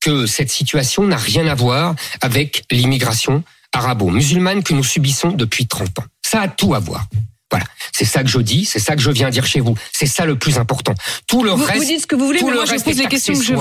que 0.00 0.26
cette 0.26 0.50
situation 0.50 1.06
n'a 1.06 1.16
rien 1.16 1.46
à 1.46 1.54
voir 1.54 1.94
avec 2.20 2.64
l'immigration 2.70 3.42
arabo-musulmane 3.72 4.62
que 4.62 4.74
nous 4.74 4.84
subissons 4.84 5.30
depuis 5.30 5.66
30 5.66 5.98
ans? 6.00 6.04
Ça 6.30 6.42
a 6.42 6.48
tout 6.48 6.74
à 6.74 6.78
voir. 6.78 7.06
Voilà, 7.50 7.64
c'est 7.92 8.04
ça 8.04 8.22
que 8.22 8.28
je 8.28 8.38
dis, 8.40 8.66
c'est 8.66 8.78
ça 8.78 8.94
que 8.94 9.00
je 9.00 9.10
viens 9.10 9.30
dire 9.30 9.46
chez 9.46 9.60
vous. 9.60 9.74
C'est 9.92 10.04
ça 10.06 10.26
le 10.26 10.36
plus 10.36 10.58
important. 10.58 10.92
Tout 11.26 11.42
le 11.42 11.50
Vous, 11.52 11.64
reste, 11.64 11.78
vous 11.78 11.84
dites 11.86 12.02
ce 12.02 12.06
que 12.06 12.14
vous 12.14 12.26
voulez, 12.26 12.40
mais 12.44 12.52
moi 12.52 12.66
je 12.66 12.74
pose 12.82 12.98
les 12.98 13.06
questions 13.06 13.32
que 13.32 13.42
je 13.42 13.54
veux. 13.54 13.58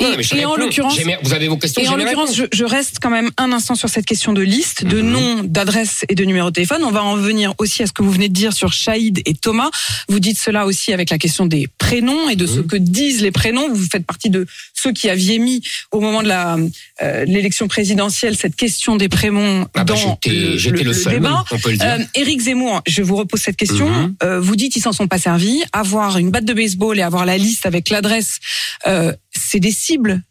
Et- 0.00 0.02
Non, 0.02 0.14
mais 0.16 0.22
je 0.24 0.34
et 0.34 0.44
en 0.44 0.56
l'occurrence- 0.56 0.98
vous 1.22 1.32
avez 1.32 1.46
vos 1.46 1.56
questions. 1.56 1.80
Et 1.80 1.86
en 1.88 1.94
l'occurrence, 1.96 2.34
je, 2.34 2.44
je 2.52 2.64
reste 2.64 2.96
quand 3.00 3.10
même 3.10 3.30
un 3.36 3.52
instant 3.52 3.76
sur 3.76 3.88
cette 3.88 4.04
question 4.06 4.32
de 4.32 4.42
liste, 4.42 4.84
de 4.84 5.00
Mhm. 5.00 5.10
nom, 5.10 5.42
d'adresse 5.44 6.04
et 6.08 6.16
de 6.16 6.24
numéro 6.24 6.48
de 6.50 6.54
téléphone. 6.54 6.82
On 6.82 6.90
va 6.90 7.04
en 7.04 7.14
venir 7.16 7.54
aussi 7.58 7.84
à 7.84 7.86
ce 7.86 7.92
que 7.92 8.02
vous 8.02 8.10
venez 8.10 8.28
de 8.28 8.34
dire 8.34 8.52
sur 8.52 8.72
Shahid 8.72 9.22
et 9.24 9.34
Thomas. 9.34 9.70
Vous 10.08 10.18
dites 10.18 10.38
cela 10.38 10.66
aussi 10.66 10.92
avec 10.92 11.10
la 11.10 11.18
question 11.18 11.46
des 11.46 11.68
prénoms 11.78 12.28
et 12.30 12.36
de 12.36 12.46
ce 12.46 12.58
Mhm. 12.60 12.66
que 12.66 12.76
disent 12.76 13.22
les 13.22 13.30
prénoms. 13.30 13.68
Vous 13.72 13.86
faites 13.90 14.04
partie 14.04 14.30
de 14.30 14.44
ceux 14.74 14.92
qui 14.92 15.08
aviez 15.08 15.38
mis 15.38 15.62
au 15.92 16.00
moment 16.00 16.22
de 16.24 16.28
la 16.28 16.56
euh, 17.02 17.24
l'élection 17.26 17.68
présidentielle 17.68 18.36
cette 18.36 18.56
question 18.56 18.96
des 18.96 19.08
prénoms 19.08 19.68
Ah 19.74 19.84
bah, 19.84 19.94
dans 19.94 20.18
le, 20.26 20.56
le, 20.56 20.82
le 20.82 20.92
seul, 20.92 21.12
débat. 21.14 21.28
même, 21.30 21.38
on 21.52 21.58
peut 21.58 21.70
le 21.70 21.76
dire. 21.76 21.86
Euh, 21.86 21.98
Éric 22.14 22.40
Zemmour, 22.40 22.82
je 22.86 23.02
vous 23.02 23.16
repose 23.20 23.40
cette 23.40 23.56
question. 23.56 23.88
Mhm. 23.88 24.16
Euh, 24.22 24.40
vous 24.40 24.56
dites 24.56 24.76
ils 24.76 24.80
s'en 24.82 24.92
sont 24.92 25.08
pas 25.08 25.18
servis. 25.18 25.62
Avoir 25.72 26.18
une 26.18 26.30
batte 26.30 26.44
de 26.44 26.52
baseball 26.52 26.98
et 26.98 27.02
avoir 27.02 27.24
la 27.26 27.38
liste 27.38 27.64
avec 27.66 27.88
l'adresse, 27.90 28.38
euh, 28.86 29.12
c'est 29.30 29.60
des 29.60 29.72
cibles. 29.72 30.22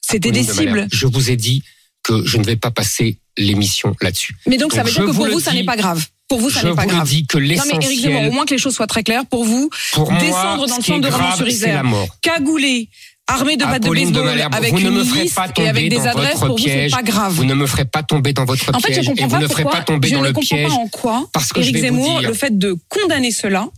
C'était 0.00 0.30
des 0.32 0.42
de 0.42 0.52
Malherbe, 0.52 0.78
cibles. 0.78 0.88
Je 0.92 1.06
vous 1.06 1.30
ai 1.30 1.36
dit 1.36 1.62
que 2.02 2.24
je 2.26 2.36
ne 2.38 2.44
vais 2.44 2.56
pas 2.56 2.70
passer 2.70 3.18
l'émission 3.36 3.94
là-dessus. 4.00 4.34
Mais 4.46 4.56
donc, 4.56 4.72
ça 4.72 4.78
Donc, 4.78 4.86
veut 4.86 4.92
dire 4.92 5.02
je 5.02 5.06
que 5.10 5.14
pour 5.16 5.26
vous 5.26 5.32
vous, 5.32 5.40
ça 5.40 5.52
n'est 5.52 5.64
pas 5.64 5.76
grave. 5.76 6.04
Pour 6.28 6.40
vous, 6.40 6.50
ça 6.50 6.60
je 6.60 6.68
n'est 6.68 6.74
pas 6.74 6.82
vous 6.84 6.88
grave. 6.88 7.08
dis 7.08 7.26
que 7.26 7.38
Non 7.38 7.44
mais 7.66 7.84
Éric 7.84 8.00
Zemmour, 8.00 8.18
au 8.18 8.22
l'essentiel, 8.22 8.32
moins 8.32 8.44
que 8.46 8.54
les 8.54 8.58
choses 8.58 8.74
soient 8.74 8.86
très 8.86 9.02
claires 9.02 9.26
pour 9.26 9.44
vous. 9.44 9.68
pour 9.92 10.10
descendre 10.12 10.56
moi, 10.58 10.66
dans 10.68 10.76
le 10.76 10.82
centre 10.82 11.00
de 11.00 11.08
Romans-sur-Isère. 11.08 11.68
c'est 11.68 11.74
la 11.74 11.82
mort. 11.82 12.08
Cagoulé, 12.22 12.88
armé 13.30 13.56
de 13.56 13.64
battes 13.64 13.82
de 13.82 13.88
de 13.88 13.94
baseball, 13.94 14.24
Malherbe, 14.24 14.54
avec 14.54 14.72
vous 14.72 14.80
ne 14.80 14.88
une 14.88 14.94
me 14.98 15.04
ferez 15.04 15.28
pas 15.28 15.46
et 15.48 15.52
tomber 15.52 15.68
avec 15.68 15.88
des 15.88 16.06
adresses, 16.06 16.38
pour 16.40 16.48
vous, 16.48 16.58
c'est 16.58 16.88
pas 16.90 17.02
grave. 17.02 17.32
Vous 17.34 17.44
ne 17.44 17.54
me 17.54 17.66
ferez 17.66 17.84
pas 17.84 18.02
tomber 18.02 18.32
dans 18.32 18.44
votre 18.44 18.74
En 18.74 18.80
fait, 18.80 18.92
je 18.92 19.00
piège 19.00 19.04
et 19.08 19.08
comprends 19.10 19.26
vous 19.26 19.34
pas 19.34 19.40
ne 19.40 19.48
ferez 19.48 19.64
pas 19.64 19.82
tomber 19.82 20.08
je 20.08 20.14
dans 20.14 20.20
ne 20.22 20.26
le 20.28 20.32
comprends 20.32 20.56
piège. 20.56 20.68
pas 20.68 20.74
en 20.74 20.88
quoi 20.88 21.28
Parce 21.32 21.52
que 21.52 21.60
je 21.62 21.70
Éric 21.70 21.76
vous 21.76 21.82
Zemmour, 21.82 22.20
dire- 22.20 22.28
le 22.28 22.34
fait 22.34 22.58
de 22.58 22.76
condamner 22.88 23.30
cela, 23.30 23.68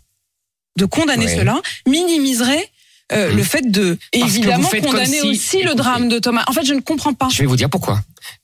de 0.78 0.85
condamner 0.87 1.26
Ouais. 1.26 1.37
cela 1.37 1.61
minimiserait 1.87 2.68
euh, 3.12 3.33
Mmh. 3.33 3.37
le 3.37 3.42
fait 3.42 3.71
de 3.71 3.99
Parce 4.12 4.31
évidemment 4.35 4.69
condamner 4.83 5.21
si- 5.21 5.28
aussi 5.28 5.62
le 5.62 5.75
drame 5.75 6.09
de 6.09 6.19
Thomas. 6.19 6.45
En 6.49 6.52
fait, 6.52 6.64
je 6.64 6.75
ne 6.75 6.81
comprends 6.81 7.14
pas. 7.14 7.28
Je 7.31 7.38
vais 7.38 7.47
vous 7.47 7.57
dire 7.57 7.71
pourquoi. 7.71 8.00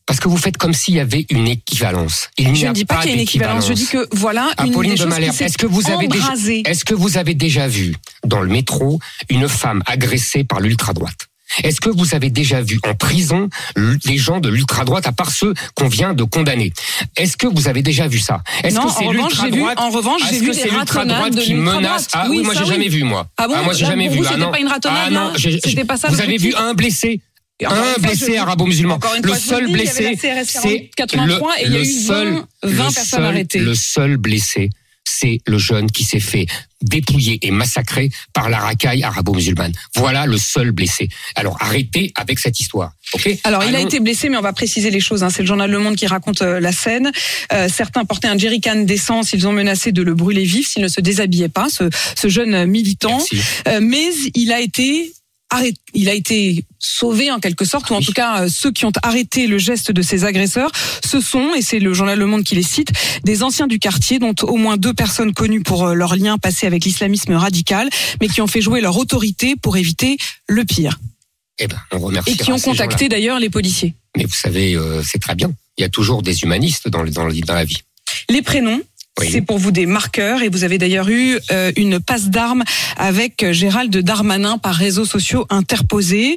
Parce 0.07 0.21
que 0.21 0.29
vous 0.29 0.37
faites 0.39 0.57
comme 0.57 0.73
s'il 0.73 0.95
y 0.95 1.01
avait 1.01 1.27
une 1.31 1.47
équivalence. 1.47 2.31
Il 2.39 2.55
Je 2.57 2.67
ne 2.67 2.73
dis 2.73 2.85
pas 2.85 3.01
qu'il 3.01 3.11
y 3.11 3.13
a 3.13 3.15
une 3.17 3.21
équivalence. 3.23 3.69
Je 3.69 3.73
dis 3.75 3.87
que 3.87 4.09
voilà 4.13 4.51
une 4.65 4.71
Apolline 4.71 4.95
des 4.95 4.99
de 5.05 5.11
choses 5.11 5.15
qui 5.37 5.43
est-ce 5.45 5.59
que 5.59 5.67
vous 5.67 5.91
avez 5.91 6.09
déjà, 6.09 6.33
est-ce 6.65 6.85
que 6.85 6.95
vous 6.95 7.19
avez 7.19 7.35
déjà 7.35 7.69
vu 7.69 7.95
dans 8.25 8.41
le 8.41 8.49
métro 8.49 8.99
une 9.29 9.49
femme 9.49 9.83
agressée 9.87 10.45
par 10.45 10.61
l'ultra-droite? 10.61 11.28
Est-ce 11.65 11.81
que 11.81 11.91
vous 11.91 12.15
avez 12.15 12.31
déjà 12.31 12.61
vu 12.63 12.79
en 12.87 12.95
prison 12.95 13.49
les 14.05 14.17
gens 14.19 14.41
de 14.41 14.49
l'ultra-droite, 14.49 15.07
à 15.07 15.13
part 15.13 15.31
ceux 15.31 15.55
qu'on 15.75 15.89
vient 15.89 16.15
de 16.15 16.25
condamner? 16.25 16.73
Est-ce 17.17 17.37
que 17.37 17.47
vous 17.47 17.69
avez 17.69 17.83
déjà 17.83 18.07
vu 18.09 18.19
ça? 18.19 18.43
Est-ce 18.63 18.75
Non, 18.75 18.87
que 18.87 18.93
c'est 18.99 19.09
l'ultra-droite 19.09 19.79
en 19.81 19.91
revanche, 19.91 20.23
j'ai 20.31 20.39
vu 20.41 20.51
des 20.51 20.69
ratonnades 20.71 21.35
de 21.35 21.41
qui 21.41 21.55
menace? 21.55 22.09
Ah 22.13 22.27
Oui, 22.29 22.43
moi 22.43 22.55
j'ai 22.55 22.65
jamais 22.67 22.89
vu 22.89 23.03
moi. 23.05 23.29
Ah 23.37 23.49
bon 23.49 23.63
moi 23.65 23.73
j'ai 23.73 23.85
Là, 23.85 23.91
jamais 23.91 24.09
vu. 24.09 24.19
vous, 24.19 24.25
ah 24.27 24.33
c'était 24.35 24.51
pas 24.51 24.61
une 24.61 24.69
ratonnade, 24.69 25.03
Ah 25.07 25.11
non, 25.11 25.33
C'était 25.37 25.85
pas 25.85 25.97
ça, 25.97 26.09
Vous 26.09 26.21
avez 26.21 26.37
vu 26.37 26.55
un 26.55 26.75
blessé 26.75 27.21
un 27.67 28.01
blessé 28.01 28.37
arabo-musulman. 28.37 29.01
Le 29.23 29.35
seul 29.35 29.73
blessé, 29.73 30.17
c'est 30.45 30.91
83 30.97 31.55
et 31.61 31.65
il 31.67 31.73
y 31.73 31.75
a 31.75 31.79
le 31.79 31.85
eu 31.85 31.87
seul, 31.87 32.33
20, 32.35 32.47
20 32.63 32.89
le 32.89 32.95
personnes 32.95 33.25
arrêtées. 33.25 33.59
Le 33.59 33.75
seul 33.75 34.17
blessé, 34.17 34.71
c'est 35.09 35.41
le 35.47 35.59
jeune 35.59 35.91
qui 35.91 36.05
s'est 36.05 36.21
fait 36.21 36.47
dépouiller 36.81 37.45
et 37.45 37.51
massacrer 37.51 38.09
par 38.33 38.49
la 38.49 38.59
racaille 38.59 39.03
arabo-musulmane. 39.03 39.73
Voilà 39.97 40.27
le 40.27 40.39
seul 40.39 40.71
blessé. 40.71 41.09
Alors 41.35 41.57
arrêtez 41.61 42.13
avec 42.15 42.39
cette 42.39 42.61
histoire. 42.61 42.93
Alors, 43.45 43.65
il 43.65 43.75
a 43.75 43.81
été 43.81 44.01
blessé, 44.01 44.29
mais 44.29 44.37
on 44.37 44.43
va 44.43 44.53
préciser 44.53 44.91
les 44.91 45.01
choses. 45.01 45.25
hein. 45.25 45.31
C'est 45.31 45.43
le 45.43 45.49
journal 45.49 45.71
Le 45.71 45.79
Monde 45.79 45.97
qui 45.97 46.07
raconte 46.07 46.43
euh, 46.43 46.61
la 46.61 46.73
scène. 46.73 47.11
Euh, 47.53 47.69
certains 47.69 48.05
portaient 48.05 48.29
un 48.29 48.37
jerrycan 48.39 48.77
d'essence. 48.85 49.33
Ils 49.33 49.49
ont 49.49 49.53
menacé 49.53 49.93
de 49.93 50.03
le 50.03 50.15
brûler 50.15 50.45
vif 50.45 50.69
s'il 50.69 50.83
ne 50.83 50.89
se 50.89 51.01
déshabillait 51.01 51.49
pas, 51.49 51.69
ce, 51.71 51.89
ce 52.15 52.29
jeune 52.29 52.67
militant. 52.67 53.19
Euh, 53.67 53.81
mais 53.83 54.11
il 54.35 54.53
a 54.53 54.61
été 54.61 55.13
arrêté, 55.51 55.79
il 55.95 56.09
a 56.09 56.15
été 56.15 56.65
sauvé 56.79 57.31
en 57.31 57.39
quelque 57.41 57.65
sorte, 57.65 57.91
ou 57.91 57.95
en 57.95 57.99
Oui. 57.99 58.05
tout 58.05 58.13
cas 58.13 58.43
euh, 58.45 58.49
ceux 58.49 58.71
qui 58.71 58.85
ont 58.85 58.93
arrêté 59.03 59.47
le 59.47 59.59
geste 59.59 59.91
de 59.93 60.03
ces 60.03 60.25
agresseurs, 60.25 60.71
ce 61.05 61.21
sont, 61.21 61.55
et 61.55 61.63
c'est 61.63 61.79
le 61.79 61.95
journal 61.95 62.19
Le 62.19 62.27
Monde 62.27 62.45
qui 62.45 62.55
les 62.55 62.63
cite, 62.63 62.91
des 63.25 63.43
anciens 63.43 63.67
du 63.67 63.79
quartier, 63.79 64.19
dont 64.19 64.35
au 64.43 64.57
moins 64.57 64.77
deux 64.77 64.95
personnes 64.95 65.33
connues 65.33 65.63
pour 65.63 65.87
euh, 65.87 65.95
leur 65.95 66.17
lien 66.17 66.39
passé 66.39 66.67
avec 66.67 66.85
l'islamisme 66.85 67.33
radical, 67.35 67.89
mais 68.21 68.29
qui 68.29 68.41
ont 68.41 68.47
fait 68.47 68.61
jouer 68.61 68.81
leur 68.81 68.97
autorité 68.99 69.55
pour 69.57 69.77
éviter 69.77 70.19
le 70.47 70.65
pire, 70.65 70.99
Eh 71.59 71.67
ben, 71.67 71.79
on 71.93 71.99
remercie. 71.99 72.33
et 72.33 72.37
qui 72.37 72.53
ont 72.53 72.61
contacté 72.61 73.09
d'ailleurs 73.09 73.39
les 73.41 73.51
policiers. 73.51 73.95
Mais 74.17 74.25
vous 74.25 74.35
savez, 74.35 74.75
euh, 74.75 75.03
c'est 75.03 75.19
très 75.21 75.35
bien. 75.35 75.51
Il 75.79 75.83
y 75.83 75.85
a 75.85 75.89
toujours 75.89 76.23
des 76.23 76.43
humanistes 76.43 76.89
dans, 76.89 77.03
le- 77.03 77.11
dans, 77.11 77.25
le- 77.25 77.35
dans 77.41 77.55
la 77.55 77.65
vie. 77.65 77.83
Les 78.29 78.43
prénoms, 78.43 78.81
C'est 79.21 79.43
pour 79.43 79.59
vous 79.59 79.71
des 79.71 79.87
marqueurs 79.87 80.43
et 80.43 80.49
vous 80.49 80.65
avez 80.65 80.79
d'ailleurs 80.79 81.09
eu 81.09 81.39
euh, 81.51 81.73
une 81.77 82.01
passe 82.01 82.29
d'armes 82.29 82.65
avec 82.97 83.53
Gérald 83.53 83.97
Darmanin 83.97 84.59
par 84.59 84.75
réseaux 84.75 85.05
sociaux 85.05 85.47
interposés. 85.51 86.37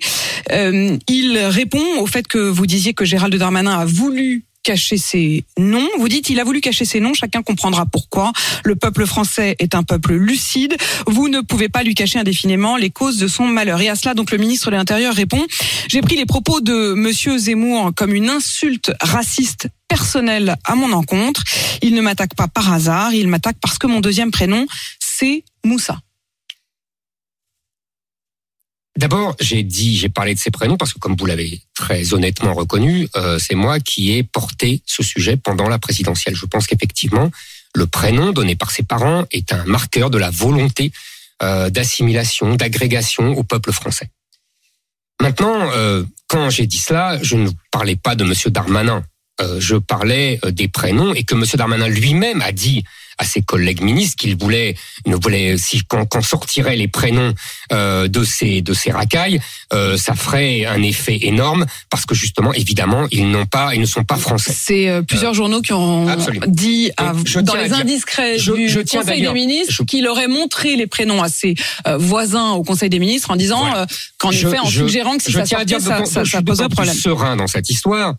Euh, 0.51 0.97
il 1.07 1.37
répond 1.37 1.83
au 1.99 2.07
fait 2.07 2.27
que 2.27 2.37
vous 2.37 2.65
disiez 2.65 2.93
que 2.93 3.05
Gérald 3.05 3.35
Darmanin 3.35 3.79
a 3.79 3.85
voulu 3.85 4.45
cacher 4.63 4.97
ses 4.97 5.43
noms. 5.57 5.87
Vous 5.97 6.07
dites 6.07 6.29
il 6.29 6.39
a 6.39 6.43
voulu 6.43 6.61
cacher 6.61 6.85
ses 6.85 6.99
noms, 6.99 7.13
chacun 7.13 7.41
comprendra 7.41 7.85
pourquoi. 7.85 8.31
Le 8.63 8.75
peuple 8.75 9.05
français 9.05 9.55
est 9.59 9.75
un 9.75 9.83
peuple 9.83 10.13
lucide. 10.13 10.75
Vous 11.07 11.29
ne 11.29 11.41
pouvez 11.41 11.69
pas 11.69 11.83
lui 11.83 11.95
cacher 11.95 12.19
indéfiniment 12.19 12.77
les 12.77 12.89
causes 12.89 13.17
de 13.17 13.27
son 13.27 13.45
malheur. 13.45 13.81
Et 13.81 13.89
à 13.89 13.95
cela, 13.95 14.13
donc, 14.13 14.31
le 14.31 14.37
ministre 14.37 14.71
de 14.71 14.75
l'Intérieur 14.75 15.13
répond 15.13 15.43
J'ai 15.89 16.01
pris 16.01 16.15
les 16.15 16.25
propos 16.25 16.61
de 16.61 16.93
Monsieur 16.93 17.37
Zemmour 17.37 17.91
comme 17.95 18.13
une 18.13 18.29
insulte 18.29 18.91
raciste 19.01 19.67
personnelle 19.91 20.55
à 20.63 20.75
mon 20.75 20.93
encontre. 20.93 21.43
Il 21.81 21.93
ne 21.95 22.01
m'attaque 22.01 22.33
pas 22.35 22.47
par 22.47 22.71
hasard, 22.71 23.13
il 23.13 23.27
m'attaque 23.27 23.57
parce 23.61 23.77
que 23.77 23.87
mon 23.87 23.99
deuxième 23.99 24.31
prénom, 24.31 24.65
c'est 24.99 25.43
Moussa. 25.65 25.99
D'abord, 28.97 29.35
j'ai 29.39 29.63
dit, 29.63 29.97
j'ai 29.97 30.09
parlé 30.09 30.33
de 30.33 30.39
ces 30.39 30.51
prénoms 30.51 30.77
parce 30.77 30.93
que, 30.93 30.99
comme 30.99 31.15
vous 31.17 31.25
l'avez 31.25 31.61
très 31.73 32.13
honnêtement 32.13 32.53
reconnu, 32.53 33.09
euh, 33.17 33.37
c'est 33.37 33.55
moi 33.55 33.79
qui 33.79 34.11
ai 34.13 34.23
porté 34.23 34.81
ce 34.85 35.03
sujet 35.03 35.35
pendant 35.35 35.67
la 35.67 35.79
présidentielle. 35.79 36.35
Je 36.35 36.45
pense 36.45 36.67
qu'effectivement, 36.67 37.29
le 37.75 37.85
prénom 37.85 38.31
donné 38.31 38.55
par 38.55 38.71
ses 38.71 38.83
parents 38.83 39.25
est 39.31 39.51
un 39.51 39.65
marqueur 39.65 40.09
de 40.09 40.17
la 40.17 40.29
volonté 40.29 40.91
euh, 41.43 41.69
d'assimilation, 41.69 42.55
d'agrégation 42.55 43.31
au 43.37 43.43
peuple 43.43 43.71
français. 43.73 44.09
Maintenant, 45.21 45.69
euh, 45.73 46.03
quand 46.27 46.49
j'ai 46.49 46.67
dit 46.67 46.77
cela, 46.77 47.21
je 47.21 47.35
ne 47.35 47.49
parlais 47.71 47.95
pas 47.97 48.15
de 48.15 48.23
Monsieur 48.23 48.51
Darmanin. 48.51 49.03
Euh, 49.41 49.59
je 49.59 49.75
parlais 49.75 50.39
euh, 50.45 50.51
des 50.51 50.67
prénoms 50.67 51.13
et 51.13 51.23
que 51.23 51.35
Monsieur 51.35 51.57
Darmanin 51.57 51.87
lui-même 51.87 52.41
a 52.41 52.51
dit 52.51 52.83
à 53.17 53.23
ses 53.23 53.41
collègues 53.41 53.81
ministres 53.81 54.15
qu'il 54.17 54.35
voulait, 54.35 54.75
ne 55.05 55.15
voulait, 55.15 55.55
si 55.57 55.81
quand, 55.87 56.05
quand 56.05 56.21
sortiraient 56.23 56.75
les 56.75 56.87
prénoms 56.87 57.33
euh, 57.71 58.07
de 58.07 58.23
ces 58.23 58.61
de 58.61 58.73
ces 58.73 58.89
racailles, 58.91 59.39
euh, 59.73 59.95
ça 59.95 60.15
ferait 60.15 60.65
un 60.65 60.81
effet 60.81 61.19
énorme 61.21 61.65
parce 61.89 62.05
que 62.07 62.15
justement, 62.15 62.51
évidemment, 62.53 63.05
ils 63.11 63.29
n'ont 63.29 63.45
pas, 63.45 63.75
ils 63.75 63.81
ne 63.81 63.85
sont 63.85 64.03
pas 64.03 64.15
français. 64.15 64.53
C'est 64.55 64.89
euh, 64.89 65.01
plusieurs 65.03 65.33
journaux 65.35 65.61
qui 65.61 65.71
ont 65.73 66.07
absolument. 66.07 66.45
dit 66.47 66.89
à- 66.97 67.13
dans 67.43 67.55
les 67.55 67.73
indiscrets 67.73 68.39
je- 68.39 68.53
du 68.53 68.69
je 68.69 68.79
tiens 68.79 69.01
Conseil 69.01 69.21
des 69.21 69.31
ministres 69.33 69.73
je- 69.73 69.83
qu'il 69.83 70.07
aurait 70.07 70.27
montré 70.27 70.75
les 70.75 70.87
prénoms 70.87 71.21
à 71.21 71.29
ses 71.29 71.53
voisins 71.97 72.51
au 72.51 72.63
Conseil 72.63 72.89
des 72.89 72.99
ministres 72.99 73.29
en 73.31 73.35
disant 73.35 73.59
Voilà. 73.59 73.85
qu'en 74.17 74.31
effet, 74.31 74.57
en 74.59 74.65
suggérant 74.65 75.17
que 75.17 75.23
si 75.23 75.31
je 75.31 75.37
ça 75.39 75.45
sortait, 75.45 75.79
ça, 75.79 76.05
ça, 76.05 76.23
je 76.23 76.31
ça 76.31 76.37
suis 76.37 76.45
posait 76.45 76.63
d'autant 76.63 76.75
problème. 76.75 76.95
serein 76.95 77.35
dans 77.35 77.47
cette 77.47 77.69
histoire 77.69 78.15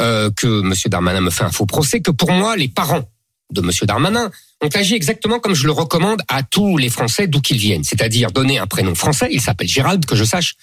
euh, 0.00 0.30
que 0.36 0.46
Monsieur 0.46 0.88
Darmanin 0.88 1.20
me 1.20 1.30
fait 1.30 1.44
un 1.44 1.50
faux 1.50 1.66
procès 1.66 2.00
que 2.00 2.10
pour 2.10 2.30
moi, 2.32 2.56
les 2.56 2.68
parents 2.68 3.08
de 3.50 3.60
Monsieur 3.60 3.86
Darmanin 3.86 4.30
ont 4.60 4.68
agi 4.68 4.94
exactement 4.94 5.38
comme 5.40 5.54
je 5.54 5.66
le 5.66 5.72
recommande 5.72 6.22
à 6.28 6.42
tous 6.42 6.76
les 6.76 6.90
Français 6.90 7.26
d'où 7.26 7.40
qu'ils 7.40 7.58
viennent, 7.58 7.84
c'est-à-dire 7.84 8.30
donner 8.30 8.58
un 8.58 8.66
prénom 8.66 8.94
français, 8.94 9.28
il 9.30 9.40
s'appelle 9.40 9.68
Gérald, 9.68 10.04
que 10.04 10.16
je 10.16 10.24
sache, 10.24 10.54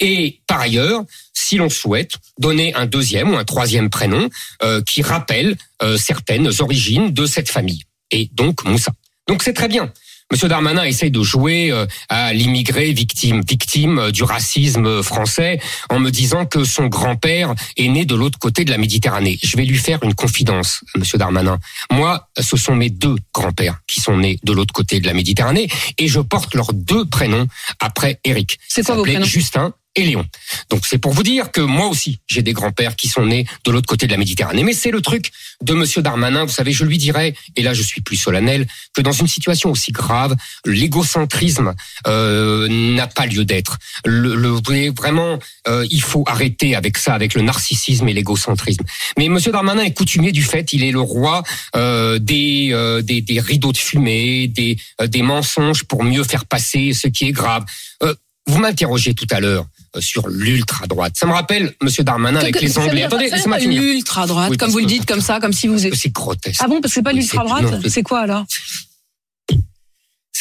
et 0.00 0.40
par 0.46 0.60
ailleurs, 0.60 1.04
si 1.32 1.56
l'on 1.56 1.70
souhaite, 1.70 2.16
donner 2.38 2.74
un 2.74 2.86
deuxième 2.86 3.30
ou 3.30 3.36
un 3.36 3.44
troisième 3.44 3.90
prénom 3.90 4.28
euh, 4.62 4.82
qui 4.82 5.02
rappelle 5.02 5.56
euh, 5.82 5.96
certaines 5.96 6.50
origines 6.60 7.12
de 7.12 7.26
cette 7.26 7.48
famille, 7.48 7.84
et 8.10 8.28
donc 8.32 8.64
Moussa. 8.64 8.92
Donc 9.28 9.42
c'est 9.42 9.54
très 9.54 9.68
bien. 9.68 9.92
Monsieur 10.32 10.48
Darmanin 10.48 10.84
essaye 10.84 11.10
de 11.10 11.22
jouer 11.22 11.70
euh, 11.70 11.86
à 12.08 12.32
l'immigré 12.32 12.92
victime, 12.92 13.42
victime 13.46 13.98
euh, 13.98 14.10
du 14.10 14.22
racisme 14.22 15.02
français, 15.02 15.60
en 15.90 16.00
me 16.00 16.10
disant 16.10 16.46
que 16.46 16.64
son 16.64 16.86
grand-père 16.86 17.54
est 17.76 17.88
né 17.88 18.04
de 18.04 18.14
l'autre 18.14 18.38
côté 18.38 18.64
de 18.64 18.70
la 18.70 18.78
Méditerranée. 18.78 19.38
Je 19.42 19.56
vais 19.56 19.64
lui 19.64 19.76
faire 19.76 20.02
une 20.02 20.14
confidence, 20.14 20.80
Monsieur 20.96 21.18
Darmanin. 21.18 21.58
Moi, 21.92 22.28
ce 22.40 22.56
sont 22.56 22.74
mes 22.74 22.90
deux 22.90 23.16
grands-pères 23.32 23.80
qui 23.86 24.00
sont 24.00 24.16
nés 24.16 24.38
de 24.42 24.52
l'autre 24.52 24.72
côté 24.72 24.98
de 24.98 25.06
la 25.06 25.12
Méditerranée, 25.12 25.68
et 25.98 26.08
je 26.08 26.20
porte 26.20 26.54
leurs 26.54 26.72
deux 26.72 27.04
prénoms 27.04 27.46
après 27.78 28.18
Eric. 28.24 28.58
C'est 28.68 28.84
quoi 28.84 28.96
vos 28.96 29.02
prénoms? 29.02 29.24
Justin 29.24 29.72
et 29.96 30.04
Léon. 30.04 30.26
Donc 30.70 30.86
c'est 30.86 30.98
pour 30.98 31.12
vous 31.12 31.22
dire 31.22 31.52
que 31.52 31.60
moi 31.60 31.86
aussi, 31.86 32.18
j'ai 32.26 32.42
des 32.42 32.52
grands-pères 32.52 32.96
qui 32.96 33.08
sont 33.08 33.26
nés 33.26 33.46
de 33.64 33.70
l'autre 33.70 33.86
côté 33.86 34.06
de 34.06 34.12
la 34.12 34.18
Méditerranée. 34.18 34.62
Mais 34.64 34.72
c'est 34.72 34.90
le 34.90 35.00
truc 35.00 35.30
de 35.62 35.74
Monsieur 35.74 36.02
Darmanin. 36.02 36.44
Vous 36.44 36.52
savez, 36.52 36.72
je 36.72 36.84
lui 36.84 36.98
dirais, 36.98 37.34
et 37.56 37.62
là 37.62 37.74
je 37.74 37.82
suis 37.82 38.00
plus 38.00 38.16
solennel, 38.16 38.66
que 38.94 39.02
dans 39.02 39.12
une 39.12 39.28
situation 39.28 39.70
aussi 39.70 39.92
grave, 39.92 40.34
l'égocentrisme 40.64 41.74
euh, 42.06 42.68
n'a 42.68 43.06
pas 43.06 43.26
lieu 43.26 43.44
d'être. 43.44 43.78
Le, 44.04 44.34
le- 44.34 44.60
vraiment, 44.96 45.38
euh, 45.68 45.86
il 45.90 46.02
faut 46.02 46.24
arrêter 46.26 46.74
avec 46.74 46.98
ça, 46.98 47.14
avec 47.14 47.34
le 47.34 47.42
narcissisme 47.42 48.08
et 48.08 48.12
l'égocentrisme. 48.12 48.84
Mais 49.18 49.28
Monsieur 49.28 49.52
Darmanin 49.52 49.82
est 49.82 49.92
coutumier 49.94 50.32
du 50.32 50.42
fait, 50.42 50.72
il 50.72 50.84
est 50.84 50.92
le 50.92 51.00
roi 51.00 51.42
euh, 51.76 52.18
des, 52.18 52.70
euh, 52.72 53.02
des 53.02 53.20
des 53.20 53.40
rideaux 53.40 53.72
de 53.72 53.76
fumée, 53.78 54.48
des 54.48 54.76
euh, 55.00 55.06
des 55.06 55.22
mensonges 55.22 55.84
pour 55.84 56.02
mieux 56.04 56.24
faire 56.24 56.46
passer 56.46 56.92
ce 56.92 57.08
qui 57.08 57.26
est 57.26 57.32
grave. 57.32 57.64
Euh, 58.02 58.14
vous 58.46 58.58
m'interrogez 58.58 59.14
tout 59.14 59.26
à 59.30 59.40
l'heure 59.40 59.66
sur 60.00 60.28
l'ultra 60.28 60.86
droite. 60.86 61.14
Ça 61.16 61.26
me 61.26 61.32
rappelle 61.32 61.74
Monsieur 61.82 62.04
Darmanin 62.04 62.40
avec 62.40 62.60
les 62.60 62.78
Anglais. 62.78 63.02
Attendez, 63.04 63.28
laissez-moi 63.30 63.58
finir. 63.58 63.80
L'ultra 63.82 64.26
droite, 64.26 64.50
Oui, 64.50 64.56
comme 64.56 64.70
vous 64.70 64.78
le 64.78 64.86
dites 64.86 65.06
comme 65.06 65.20
ça, 65.20 65.40
comme 65.40 65.52
si 65.52 65.66
vous. 65.68 65.78
C'est 65.78 66.12
grotesque. 66.12 66.60
Ah 66.62 66.68
bon, 66.68 66.80
parce 66.80 66.92
que 66.92 66.94
c'est 66.96 67.02
pas 67.02 67.10
Oui, 67.12 67.20
l'ultra 67.20 67.44
c'est- 67.88 68.02
quoi 68.02 68.20
alors 68.20 68.44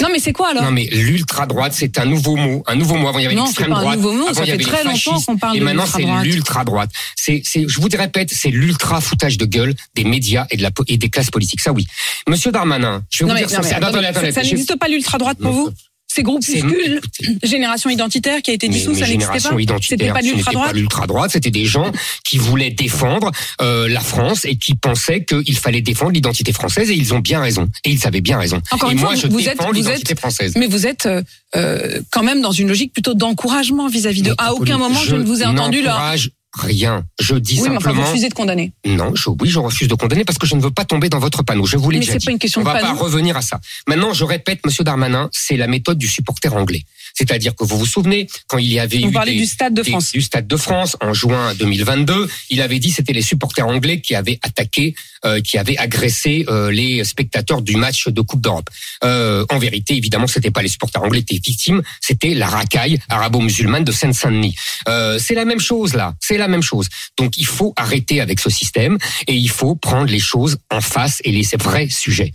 Non, 0.01 0.07
mais 0.11 0.19
c'est 0.19 0.33
quoi 0.33 0.49
alors 0.49 0.63
Non 0.63 0.71
mais 0.71 0.85
l'ultra 0.91 1.45
droite 1.45 1.71
c'est 1.75 1.99
un 1.99 2.05
nouveau 2.05 2.35
mot, 2.35 2.63
un 2.65 2.75
nouveau 2.75 2.95
mot. 2.95 3.07
Avant 3.07 3.19
il 3.19 3.23
y 3.23 3.25
avait 3.27 3.35
l'extrême 3.35 3.67
c'est 3.67 3.69
pas 3.69 3.77
un 3.77 3.81
droite, 3.81 3.95
nouveau 3.97 4.11
mot, 4.13 4.25
avant 4.25 4.33
ça 4.33 4.43
il 4.43 4.47
y 4.47 4.51
fait 4.51 4.63
très 4.71 4.83
longtemps 4.83 5.21
qu'on 5.21 5.37
parle 5.37 5.55
et 5.55 5.59
de 5.59 5.65
maintenant 5.65 5.85
c'est 5.85 5.99
l'ultra-droite. 5.99 6.25
l'ultra 6.25 6.63
droite. 6.65 6.89
C'est, 7.15 7.43
je 7.67 7.79
vous 7.79 7.87
le 7.87 7.97
répète, 7.97 8.33
c'est 8.33 8.49
l'ultra 8.49 8.99
foutage 9.01 9.37
de 9.37 9.45
gueule 9.45 9.75
des 9.93 10.03
médias 10.03 10.47
et 10.49 10.57
de 10.57 10.63
la 10.63 10.71
et 10.87 10.97
des 10.97 11.09
classes 11.09 11.29
politiques. 11.29 11.61
Ça 11.61 11.71
oui. 11.71 11.85
Monsieur 12.27 12.51
Darmanin, 12.51 13.03
je 13.11 13.19
vais 13.23 13.27
Non, 13.29 13.35
vous 13.35 13.39
mais, 13.41 13.45
dire 13.47 13.57
non, 13.59 13.63
ça. 13.63 13.69
mais 13.69 13.75
Attendez, 13.75 13.97
attendez, 13.99 14.07
attendez, 14.07 14.31
ça 14.31 14.41
je- 14.41 14.49
n'existe 14.49 14.75
pas 14.79 14.87
l'ultra 14.87 15.19
droite 15.19 15.37
pour 15.37 15.51
Non, 15.53 15.63
vous 15.65 15.69
C'est 16.13 16.21
groupuscule, 16.21 16.97
écoutez, 16.97 17.37
génération 17.43 17.89
identitaire 17.89 18.43
qui 18.43 18.51
a 18.51 18.53
été 18.53 18.69
mais 18.69 18.77
ça 18.77 18.91
n'existait 18.91 19.25
pas. 19.25 19.79
C'était 19.81 20.11
pas 20.11 20.21
de 20.21 20.27
ce 20.27 20.33
n'était 20.33 20.35
l'ultra 20.35 20.51
pas 20.51 20.57
droite. 20.59 20.75
l'ultra 20.75 21.07
droite, 21.07 21.31
c'était 21.31 21.49
des 21.49 21.65
gens 21.65 21.91
qui 22.23 22.37
voulaient 22.37 22.69
défendre 22.69 23.31
euh, 23.61 23.89
la 23.89 23.99
France 23.99 24.45
et 24.45 24.55
qui 24.55 24.75
pensaient 24.75 25.23
qu'il 25.23 25.57
fallait 25.57 25.81
défendre 25.81 26.11
l'identité 26.11 26.53
française 26.53 26.91
et 26.91 26.93
ils 26.93 27.15
ont 27.15 27.19
bien 27.19 27.41
raison 27.41 27.67
et 27.83 27.89
ils 27.89 28.05
avaient 28.05 28.21
bien 28.21 28.37
raison. 28.37 28.61
Encore 28.69 28.91
et 28.91 28.93
une 28.93 28.99
moi 28.99 29.09
fois, 29.09 29.15
je 29.15 29.25
vous 29.25 29.41
défends 29.41 29.71
l'identité 29.71 30.13
française. 30.13 30.53
Mais 30.55 30.67
vous 30.67 30.85
êtes 30.85 31.07
euh, 31.07 31.23
euh, 31.55 31.99
quand 32.11 32.21
même 32.21 32.41
dans 32.41 32.51
une 32.51 32.67
logique 32.67 32.93
plutôt 32.93 33.15
d'encouragement 33.15 33.87
vis-à-vis 33.87 34.21
de. 34.21 34.29
Mais 34.29 34.35
À 34.37 34.53
aucun 34.53 34.77
moment 34.77 34.99
je, 35.03 35.15
ne 35.15 35.23
vous 35.23 35.41
ai 35.41 35.45
entendu 35.45 35.81
là. 35.81 36.13
Rien. 36.53 37.03
Je 37.19 37.35
dis 37.35 37.55
Oui, 37.61 37.69
mais 37.69 37.77
enfin, 37.77 37.89
vous 37.89 37.95
simplement. 37.95 38.07
refusez 38.07 38.29
de 38.29 38.33
condamner. 38.33 38.73
Non, 38.85 39.13
je, 39.15 39.29
oui, 39.29 39.49
je 39.49 39.59
refuse 39.59 39.87
de 39.87 39.95
condamner 39.95 40.23
parce 40.23 40.37
que 40.37 40.45
je 40.47 40.55
ne 40.55 40.61
veux 40.61 40.71
pas 40.71 40.85
tomber 40.85 41.09
dans 41.09 41.19
votre 41.19 41.43
panneau. 41.43 41.65
Je 41.65 41.77
vous 41.77 41.89
l'ai 41.89 41.97
Mais 41.99 42.05
déjà 42.05 42.13
c'est 42.13 42.19
dit. 42.19 42.25
pas 42.27 42.31
une 42.31 42.39
question 42.39 42.61
On 42.61 42.63
va 42.63 42.79
pas 42.79 42.93
revenir 42.93 43.35
à 43.37 43.41
ça. 43.41 43.59
Maintenant, 43.87 44.13
je 44.13 44.23
répète, 44.23 44.65
Monsieur 44.65 44.83
Darmanin, 44.83 45.29
c'est 45.31 45.57
la 45.57 45.67
méthode 45.67 45.97
du 45.97 46.07
supporter 46.07 46.53
anglais. 46.55 46.83
C'est-à-dire 47.13 47.55
que 47.55 47.63
vous 47.63 47.77
vous 47.77 47.85
souvenez 47.85 48.27
quand 48.47 48.57
il 48.57 48.71
y 48.71 48.79
avait 48.79 48.99
Vous 48.99 49.09
eu 49.09 49.25
des- 49.25 49.35
du 49.37 49.45
Stade 49.45 49.73
de 49.73 49.81
des- 49.83 49.91
France. 49.91 50.11
du 50.11 50.21
Stade 50.21 50.47
de 50.47 50.57
France 50.57 50.97
en 51.01 51.13
juin 51.13 51.53
2022, 51.55 52.27
il 52.49 52.61
avait 52.61 52.79
dit 52.79 52.91
c'était 52.91 53.13
les 53.13 53.21
supporters 53.21 53.67
anglais 53.67 54.01
qui 54.01 54.15
avaient 54.15 54.39
attaqué, 54.41 54.95
euh, 55.25 55.39
qui 55.41 55.57
avaient 55.57 55.77
agressé 55.77 56.45
euh, 56.49 56.71
les 56.71 57.03
spectateurs 57.03 57.61
du 57.61 57.75
match 57.75 58.07
de 58.07 58.21
Coupe 58.21 58.41
d'Europe. 58.41 58.69
Euh, 59.03 59.45
en 59.49 59.59
vérité, 59.59 59.95
évidemment, 59.95 60.27
c'était 60.27 60.51
pas 60.51 60.61
les 60.61 60.67
supporters 60.69 61.01
anglais 61.03 61.23
qui 61.23 61.35
étaient 61.35 61.49
victimes, 61.51 61.81
c'était 62.01 62.33
la 62.33 62.47
racaille 62.47 62.99
arabo-musulmane 63.09 63.83
de 63.83 63.91
Seine-Saint-Denis. 63.91 64.55
Euh, 64.87 65.19
c'est 65.19 65.35
la 65.35 65.45
même 65.45 65.59
chose 65.59 65.93
là, 65.93 66.15
c'est 66.19 66.37
la 66.37 66.47
même 66.47 66.63
chose. 66.63 66.87
Donc 67.17 67.37
il 67.37 67.45
faut 67.45 67.73
arrêter 67.75 68.21
avec 68.21 68.39
ce 68.39 68.49
système 68.49 68.97
et 69.27 69.35
il 69.35 69.49
faut 69.49 69.75
prendre 69.75 70.07
les 70.11 70.19
choses 70.19 70.57
en 70.71 70.81
face 70.81 71.19
et 71.23 71.31
les 71.31 71.43
vrais 71.59 71.89
sujets. 71.89 72.33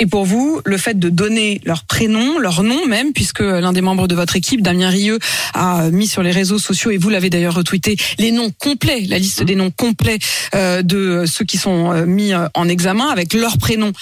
Et 0.00 0.06
pour 0.06 0.24
vous, 0.24 0.60
le 0.64 0.76
fait 0.76 0.98
de 0.98 1.08
donner 1.08 1.60
leur 1.64 1.84
prénom, 1.84 2.38
leur 2.38 2.62
nom 2.62 2.86
même, 2.86 3.12
puisque 3.12 3.40
l'un 3.40 3.72
des 3.72 3.80
membres 3.80 4.08
de 4.08 4.14
votre 4.14 4.34
équipe, 4.34 4.60
Damien 4.60 4.88
Rieu, 4.88 5.18
a 5.54 5.88
mis 5.90 6.08
sur 6.08 6.22
les 6.22 6.32
réseaux 6.32 6.58
sociaux, 6.58 6.90
et 6.90 6.96
vous 6.96 7.10
l'avez 7.10 7.30
d'ailleurs 7.30 7.54
retweeté, 7.54 7.96
les 8.18 8.32
noms 8.32 8.50
complets, 8.50 9.02
la 9.02 9.18
liste 9.18 9.42
des 9.42 9.54
noms 9.54 9.70
complets 9.70 10.18
euh, 10.54 10.82
de 10.82 11.24
ceux 11.26 11.44
qui 11.44 11.58
sont 11.58 11.92
euh, 11.92 12.06
mis 12.06 12.32
euh, 12.32 12.48
en 12.54 12.68
examen, 12.68 13.08
avec 13.08 13.34
leur 13.34 13.56
prénom 13.58 13.92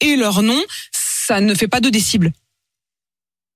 et 0.00 0.16
leur 0.16 0.42
nom, 0.42 0.60
ça 0.92 1.40
ne 1.40 1.54
fait 1.54 1.68
pas 1.68 1.80
de 1.80 1.88
décible. 1.88 2.32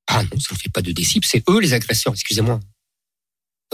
Ah 0.09 0.23
non, 0.25 0.41
ça 0.41 0.55
ne 0.55 0.59
fait 0.59 0.71
pas 0.71 0.83
de 0.83 0.93
décible, 0.93 1.27
c'est 1.27 1.43
eux 1.49 1.61
les 1.61 1.75
agresseurs, 1.75 2.15
excusez-moi. 2.15 2.59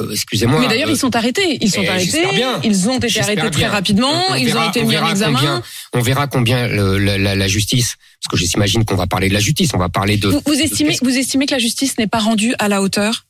Euh, 0.00 0.10
excusez-moi. 0.12 0.60
Mais 0.60 0.68
d'ailleurs, 0.68 0.88
euh, 0.88 0.92
ils 0.92 0.98
sont 0.98 1.14
arrêtés. 1.16 1.58
Ils 1.60 1.70
sont 1.70 1.82
eh, 1.82 1.88
arrêtés. 1.88 2.26
bien. 2.34 2.60
Ils 2.62 2.88
ont 2.88 2.98
été 2.98 3.20
arrêtés 3.20 3.50
très 3.50 3.66
rapidement. 3.66 4.12
On 4.30 4.34
ils 4.34 4.46
verra- 4.46 4.66
ont 4.66 4.70
été 4.70 4.82
mis 4.84 4.96
en 4.96 5.08
examen. 5.10 5.38
combien- 5.38 5.62
on 5.94 6.00
verra 6.00 6.26
combien 6.26 6.68
le- 6.68 6.98
la, 6.98 7.18
la- 7.18 7.34
la 7.34 7.48
justice, 7.48 7.96
parce 8.22 8.30
que 8.40 8.46
j'imagine 8.46 8.84
qu'on 8.84 8.94
va 8.96 9.06
parler 9.06 9.28
de 9.28 9.34
la 9.34 9.40
justice, 9.40 9.70
on 9.74 9.78
va 9.78 9.88
parler 9.88 10.16
de. 10.16 10.28
Vous, 10.28 10.42
vous 10.46 10.52
estimez, 10.54 10.90
qu'est-ce- 10.90 11.04
vous 11.04 11.16
estimez 11.16 11.46
que 11.46 11.52
la 11.52 11.58
justice 11.58 11.98
n'est 11.98 12.06
pas 12.06 12.18
rendue 12.20 12.54
à 12.58 12.68
la 12.68 12.80
hauteur? 12.82 13.24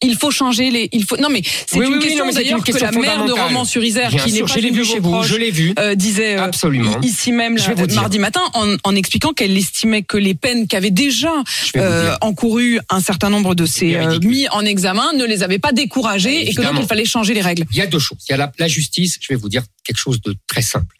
Il 0.00 0.16
faut 0.16 0.30
changer 0.30 0.70
les. 0.70 0.88
Il 0.92 1.04
faut. 1.04 1.16
Non, 1.16 1.28
mais 1.28 1.42
c'est 1.44 1.76
Oui, 1.76 1.86
une 1.86 1.94
oui, 1.94 1.98
question 1.98 2.30
d'ailleurs 2.30 2.62
que 2.62 2.70
la 2.70 2.92
maire 2.92 2.92
de 2.92 3.30
fondamentale. 3.30 3.46
Romans-sur-Isère, 3.48 4.10
Bien 4.10 4.22
qui 4.22 4.32
n'est 4.32 4.40
pas 4.42 4.46
chez 4.54 4.70
vous, 5.00 5.10
proches, 5.10 5.26
je 5.26 5.34
l'ai 5.36 5.50
vu. 5.50 5.74
euh, 5.76 5.96
disait 5.96 6.36
euh, 6.38 6.44
Absolument. 6.44 7.00
ici 7.00 7.32
même 7.32 7.58
Je 7.58 7.68
vais 7.72 7.74
là, 7.74 7.86
dire. 7.86 8.00
mardi 8.00 8.18
matin 8.20 8.42
en, 8.54 8.76
en 8.84 8.94
expliquant 8.94 9.32
qu'elle 9.32 9.56
estimait 9.56 10.02
que 10.02 10.16
les 10.16 10.34
peines 10.34 10.68
qu'avaient 10.68 10.92
déjà 10.92 11.32
euh, 11.76 12.04
dire. 12.10 12.18
encouru 12.20 12.78
un 12.90 13.00
certain 13.00 13.28
nombre 13.28 13.56
de 13.56 13.66
ces 13.66 13.96
euh, 13.96 14.20
mis 14.22 14.48
en 14.50 14.64
examen 14.64 15.12
ne 15.14 15.24
les 15.24 15.42
avaient 15.42 15.58
pas 15.58 15.72
découragés 15.72 16.48
et 16.48 16.54
que 16.54 16.62
donc 16.62 16.74
il 16.80 16.86
fallait 16.86 17.04
changer 17.04 17.34
les 17.34 17.40
règles. 17.42 17.64
Il 17.72 17.76
y 17.78 17.82
a 17.82 17.86
deux 17.88 17.98
choses. 17.98 18.18
Il 18.28 18.32
y 18.32 18.34
a 18.34 18.38
la, 18.38 18.52
la 18.58 18.68
justice, 18.68 19.18
je 19.20 19.26
vais 19.32 19.36
vous 19.36 19.48
dire 19.48 19.64
quelque 19.84 19.98
chose 19.98 20.20
de 20.22 20.36
très 20.46 20.62
simple. 20.62 20.94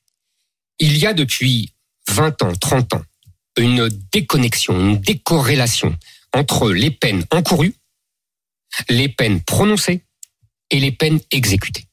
Il 0.80 0.96
y 0.98 1.06
a 1.06 1.12
depuis 1.14 1.70
20 2.10 2.42
ans, 2.42 2.52
30 2.60 2.94
ans, 2.94 3.02
une 3.58 3.88
déconnexion, 4.12 4.78
une 4.78 4.98
décorrélation 5.00 5.94
entre 6.34 6.70
les 6.72 6.90
peines 6.90 7.24
encourues, 7.30 7.74
les 8.88 9.08
peines 9.08 9.40
prononcées 9.40 10.02
et 10.70 10.80
les 10.80 10.92
peines 10.92 11.20
exécutées. 11.30 11.84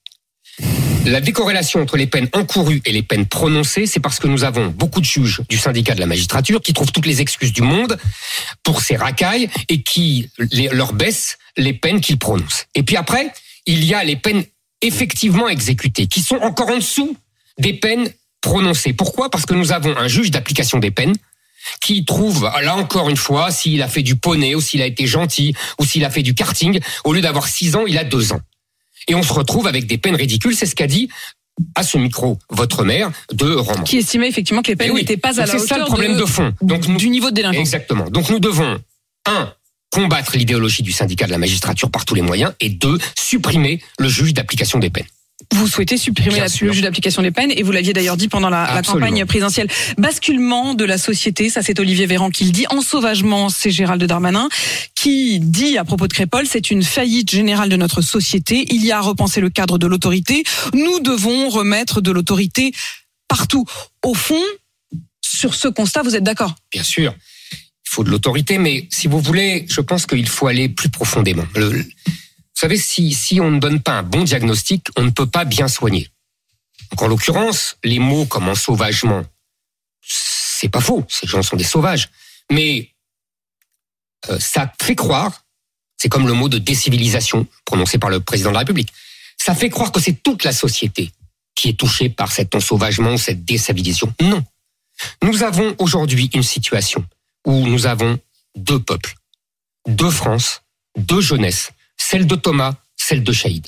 La 1.05 1.21
décorrélation 1.21 1.81
entre 1.81 1.97
les 1.97 2.07
peines 2.07 2.29
encourues 2.33 2.81
et 2.85 2.91
les 2.91 3.03
peines 3.03 3.27
prononcées, 3.27 3.85
c'est 3.85 3.99
parce 3.99 4.19
que 4.19 4.27
nous 4.27 4.43
avons 4.43 4.67
beaucoup 4.67 4.99
de 4.99 5.05
juges 5.05 5.41
du 5.49 5.57
syndicat 5.57 5.93
de 5.93 5.99
la 5.99 6.07
magistrature 6.07 6.61
qui 6.61 6.73
trouvent 6.73 6.91
toutes 6.91 7.05
les 7.05 7.21
excuses 7.21 7.53
du 7.53 7.61
monde 7.61 7.97
pour 8.63 8.81
ces 8.81 8.95
racailles 8.95 9.49
et 9.69 9.83
qui 9.83 10.29
leur 10.71 10.93
baissent 10.93 11.37
les 11.57 11.73
peines 11.73 12.01
qu'ils 12.01 12.17
prononcent. 12.17 12.65
Et 12.73 12.81
puis 12.81 12.95
après, 12.95 13.31
il 13.67 13.83
y 13.85 13.93
a 13.93 14.03
les 14.03 14.15
peines 14.15 14.43
effectivement 14.81 15.47
exécutées 15.47 16.07
qui 16.07 16.21
sont 16.21 16.37
encore 16.37 16.69
en 16.69 16.77
dessous 16.77 17.15
des 17.59 17.73
peines 17.73 18.09
prononcées. 18.41 18.93
Pourquoi? 18.93 19.29
Parce 19.29 19.45
que 19.45 19.53
nous 19.53 19.71
avons 19.71 19.95
un 19.97 20.07
juge 20.07 20.31
d'application 20.31 20.79
des 20.79 20.91
peines 20.91 21.15
qui 21.81 22.05
trouve, 22.05 22.43
là 22.61 22.75
encore 22.75 23.09
une 23.09 23.17
fois, 23.17 23.51
s'il 23.51 23.81
a 23.81 23.87
fait 23.87 24.01
du 24.03 24.15
poney 24.15 24.55
ou 24.55 24.61
s'il 24.61 24.81
a 24.81 24.85
été 24.85 25.07
gentil 25.07 25.53
ou 25.79 25.85
s'il 25.85 26.03
a 26.05 26.09
fait 26.09 26.21
du 26.23 26.33
karting, 26.33 26.79
au 27.03 27.13
lieu 27.13 27.21
d'avoir 27.21 27.47
six 27.47 27.75
ans, 27.75 27.85
il 27.87 27.97
a 27.97 28.03
deux 28.03 28.33
ans. 28.33 28.41
Et 29.07 29.15
on 29.15 29.23
se 29.23 29.33
retrouve 29.33 29.67
avec 29.67 29.85
des 29.87 29.97
peines 29.97 30.15
ridicules. 30.15 30.55
C'est 30.55 30.65
ce 30.65 30.75
qu'a 30.75 30.87
dit 30.87 31.09
à 31.75 31.83
ce 31.83 31.97
micro 31.97 32.37
votre 32.49 32.83
maire 32.83 33.11
de 33.31 33.53
Romans. 33.53 33.83
Qui 33.83 33.97
estimait 33.97 34.27
effectivement 34.27 34.61
que 34.61 34.69
les 34.69 34.75
peines 34.75 34.89
Eh 34.89 34.93
oui. 34.93 35.01
n'étaient 35.01 35.15
pas 35.17 35.39
à 35.39 35.45
la 35.45 35.47
C'est 35.47 35.59
ça 35.59 35.75
le 35.77 35.83
hauteur 35.83 35.87
problème 35.93 36.15
de- 36.15 36.21
de, 36.21 36.25
fond. 36.25 36.53
Donc 36.61 36.87
nous, 36.87 36.97
du 36.97 37.09
niveau 37.09 37.29
de 37.29 37.35
délinquance. 37.35 37.59
exactement. 37.59 38.09
Donc 38.09 38.29
nous 38.29 38.39
devons 38.39 38.77
un 39.27 39.53
combattre 39.91 40.35
l'idéologie 40.35 40.83
du 40.83 40.91
syndicat 40.91 41.25
de 41.27 41.31
la 41.31 41.37
magistrature 41.37 41.89
par 41.89 42.03
tous 42.03 42.15
les 42.15 42.21
moyens 42.21 42.53
et 42.59 42.69
deux 42.69 42.97
supprimer 43.17 43.81
le 43.99 44.09
juge 44.09 44.33
d'application 44.33 44.79
des 44.79 44.89
peines. 44.89 45.05
Vous 45.53 45.67
souhaitez 45.67 45.97
supprimer 45.97 46.39
la, 46.39 46.45
le 46.45 46.71
juge 46.71 46.81
d'application 46.81 47.21
des 47.21 47.31
peines 47.31 47.51
et 47.51 47.61
vous 47.61 47.73
l'aviez 47.73 47.91
d'ailleurs 47.91 48.15
dit 48.15 48.29
pendant 48.29 48.49
la, 48.49 48.81
campagne 48.81 49.25
présidentielle. 49.25 49.67
Basculement 49.97 50.75
de 50.75 50.85
la 50.85 50.97
société, 50.97 51.49
ça 51.49 51.61
c'est 51.61 51.77
Olivier 51.79 52.05
Véran 52.05 52.29
qui 52.29 52.45
le 52.45 52.51
dit. 52.51 52.65
En 52.69 52.81
sauvagement, 52.81 53.49
c'est 53.49 53.69
Gérald 53.69 54.01
Darmanin 54.03 54.47
qui 54.95 55.41
dit 55.41 55.77
à 55.77 55.83
propos 55.83 56.07
de 56.07 56.13
Crépol, 56.13 56.45
c'est 56.47 56.71
une 56.71 56.83
faillite 56.83 57.31
générale 57.31 57.67
de 57.67 57.75
notre 57.75 58.01
société. 58.01 58.65
Il 58.73 58.85
y 58.85 58.93
a 58.93 58.99
à 58.99 59.01
repenser 59.01 59.41
le 59.41 59.49
cadre 59.49 59.77
de 59.77 59.87
l'autorité. 59.87 60.43
Nous 60.73 61.01
devons 61.01 61.49
remettre 61.49 61.99
de 61.99 62.11
l'autorité 62.11 62.71
partout. 63.27 63.65
Au 64.03 64.13
fond, 64.13 64.43
sur 65.21 65.53
ce 65.53 65.67
constat, 65.67 66.01
vous 66.03 66.15
êtes 66.15 66.23
d'accord? 66.23 66.55
Bien 66.71 66.83
sûr, 66.83 67.13
il 67.51 67.89
faut 67.89 68.05
de 68.05 68.09
l'autorité, 68.09 68.57
mais 68.57 68.87
si 68.89 69.07
vous 69.07 69.19
voulez, 69.19 69.65
je 69.67 69.81
pense 69.81 70.05
qu'il 70.05 70.29
faut 70.29 70.47
aller 70.47 70.69
plus 70.69 70.89
profondément. 70.89 71.45
Le- 71.55 71.85
savez, 72.59 72.77
si, 72.77 73.13
si 73.13 73.39
on 73.41 73.51
ne 73.51 73.59
donne 73.59 73.81
pas 73.81 73.93
un 73.93 74.03
bon 74.03 74.23
diagnostic, 74.23 74.87
on 74.95 75.03
ne 75.03 75.09
peut 75.09 75.27
pas 75.27 75.45
bien 75.45 75.67
soigner. 75.67 76.09
Donc, 76.91 77.01
en 77.01 77.07
l'occurrence, 77.07 77.77
les 77.83 77.99
mots 77.99 78.25
comme 78.25 78.47
ensauvagement, 78.47 79.23
c'est 80.01 80.69
pas 80.69 80.81
faux, 80.81 81.05
ces 81.09 81.27
gens 81.27 81.41
sont 81.41 81.57
des 81.57 81.63
sauvages. 81.63 82.09
Mais 82.51 82.91
euh, 84.29 84.39
ça 84.39 84.71
fait 84.81 84.95
croire, 84.95 85.43
c'est 85.97 86.09
comme 86.09 86.27
le 86.27 86.33
mot 86.33 86.49
de 86.49 86.57
décivilisation 86.57 87.47
prononcé 87.65 87.97
par 87.97 88.09
le 88.09 88.19
président 88.19 88.49
de 88.49 88.53
la 88.53 88.59
République, 88.59 88.93
ça 89.37 89.55
fait 89.55 89.69
croire 89.69 89.91
que 89.91 89.99
c'est 89.99 90.23
toute 90.23 90.43
la 90.43 90.53
société 90.53 91.11
qui 91.55 91.69
est 91.69 91.79
touchée 91.79 92.09
par 92.09 92.31
cet 92.31 92.55
ensauvagement, 92.55 93.17
cette 93.17 93.45
décivilisation. 93.45 94.13
Non. 94.21 94.43
Nous 95.23 95.43
avons 95.43 95.75
aujourd'hui 95.79 96.29
une 96.33 96.43
situation 96.43 97.05
où 97.45 97.67
nous 97.67 97.85
avons 97.85 98.19
deux 98.55 98.79
peuples, 98.79 99.15
deux 99.87 100.09
France, 100.09 100.61
deux 100.97 101.21
jeunesses, 101.21 101.71
celle 101.97 102.27
de 102.27 102.35
Thomas, 102.35 102.75
celle 102.95 103.23
de 103.23 103.31
Chaïd. 103.31 103.67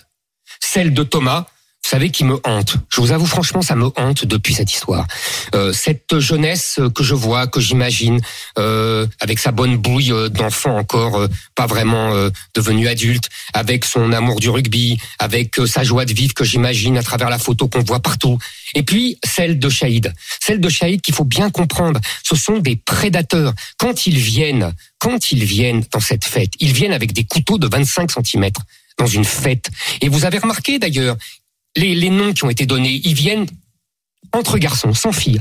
Celle 0.60 0.94
de 0.94 1.04
Thomas, 1.04 1.48
vous 1.88 1.92
savez, 1.92 2.10
qui 2.10 2.26
me 2.26 2.38
hante. 2.44 2.76
Je 2.90 3.00
vous 3.00 3.14
avoue 3.14 3.26
franchement, 3.26 3.62
ça 3.62 3.74
me 3.78 3.90
hante 3.96 4.26
depuis 4.26 4.54
cette 4.54 4.74
histoire. 4.74 5.08
Euh, 5.56 5.72
cette 5.72 6.20
jeunesse 6.20 6.82
que 6.94 7.02
je 7.02 7.16
vois, 7.16 7.48
que 7.48 7.62
j'imagine, 7.62 8.20
euh, 8.60 9.08
avec 9.22 9.40
sa 9.40 9.54
bonne 9.54 9.78
bouille 9.78 10.12
euh, 10.12 10.28
d'enfant 10.28 10.76
encore 10.76 11.16
euh, 11.16 11.28
pas 11.56 11.66
vraiment 11.66 12.14
euh, 12.14 12.30
devenu 12.54 12.90
adulte, 12.90 13.30
avec 13.54 13.86
son 13.86 14.12
amour 14.12 14.42
du 14.42 14.50
rugby, 14.50 15.00
avec 15.18 15.58
euh, 15.60 15.66
sa 15.66 15.86
joie 15.86 16.04
de 16.04 16.12
vivre 16.12 16.34
que 16.34 16.44
j'imagine 16.44 16.98
à 16.98 17.04
travers 17.04 17.30
la 17.30 17.38
photo 17.38 17.70
qu'on 17.70 17.84
voit 17.84 18.02
partout. 18.02 18.38
Et 18.76 18.84
puis 18.84 19.18
celle 19.26 19.58
de 19.58 19.70
Chaïd, 19.70 20.14
celle 20.42 20.60
de 20.60 20.68
Chaïd 20.68 21.00
qu'il 21.00 21.14
faut 21.14 21.24
bien 21.24 21.50
comprendre, 21.50 22.02
ce 22.22 22.36
sont 22.36 22.58
des 22.58 22.76
prédateurs. 22.76 23.54
Quand 23.78 24.08
ils 24.08 24.18
viennent, 24.18 24.74
quand 25.00 25.32
ils 25.32 25.46
viennent 25.46 25.86
dans 25.94 26.02
cette 26.02 26.26
fête, 26.26 26.52
ils 26.60 26.74
viennent 26.74 26.92
avec 26.92 27.14
des 27.14 27.24
couteaux 27.24 27.58
de 27.58 27.68
25 27.68 28.12
cm 28.12 28.50
dans 28.98 29.08
une 29.08 29.24
fête. 29.24 29.70
Et 30.02 30.10
vous 30.10 30.26
avez 30.26 30.40
remarqué 30.40 30.80
d'ailleurs, 30.80 31.16
les, 31.78 31.96
les 31.96 32.10
noms 32.10 32.34
qui 32.34 32.44
ont 32.44 32.50
été 32.50 32.66
donnés, 32.66 33.02
ils 33.04 33.14
viennent 33.14 33.46
entre 34.34 34.58
garçons, 34.58 34.94
sans 34.94 35.12
filles. 35.12 35.40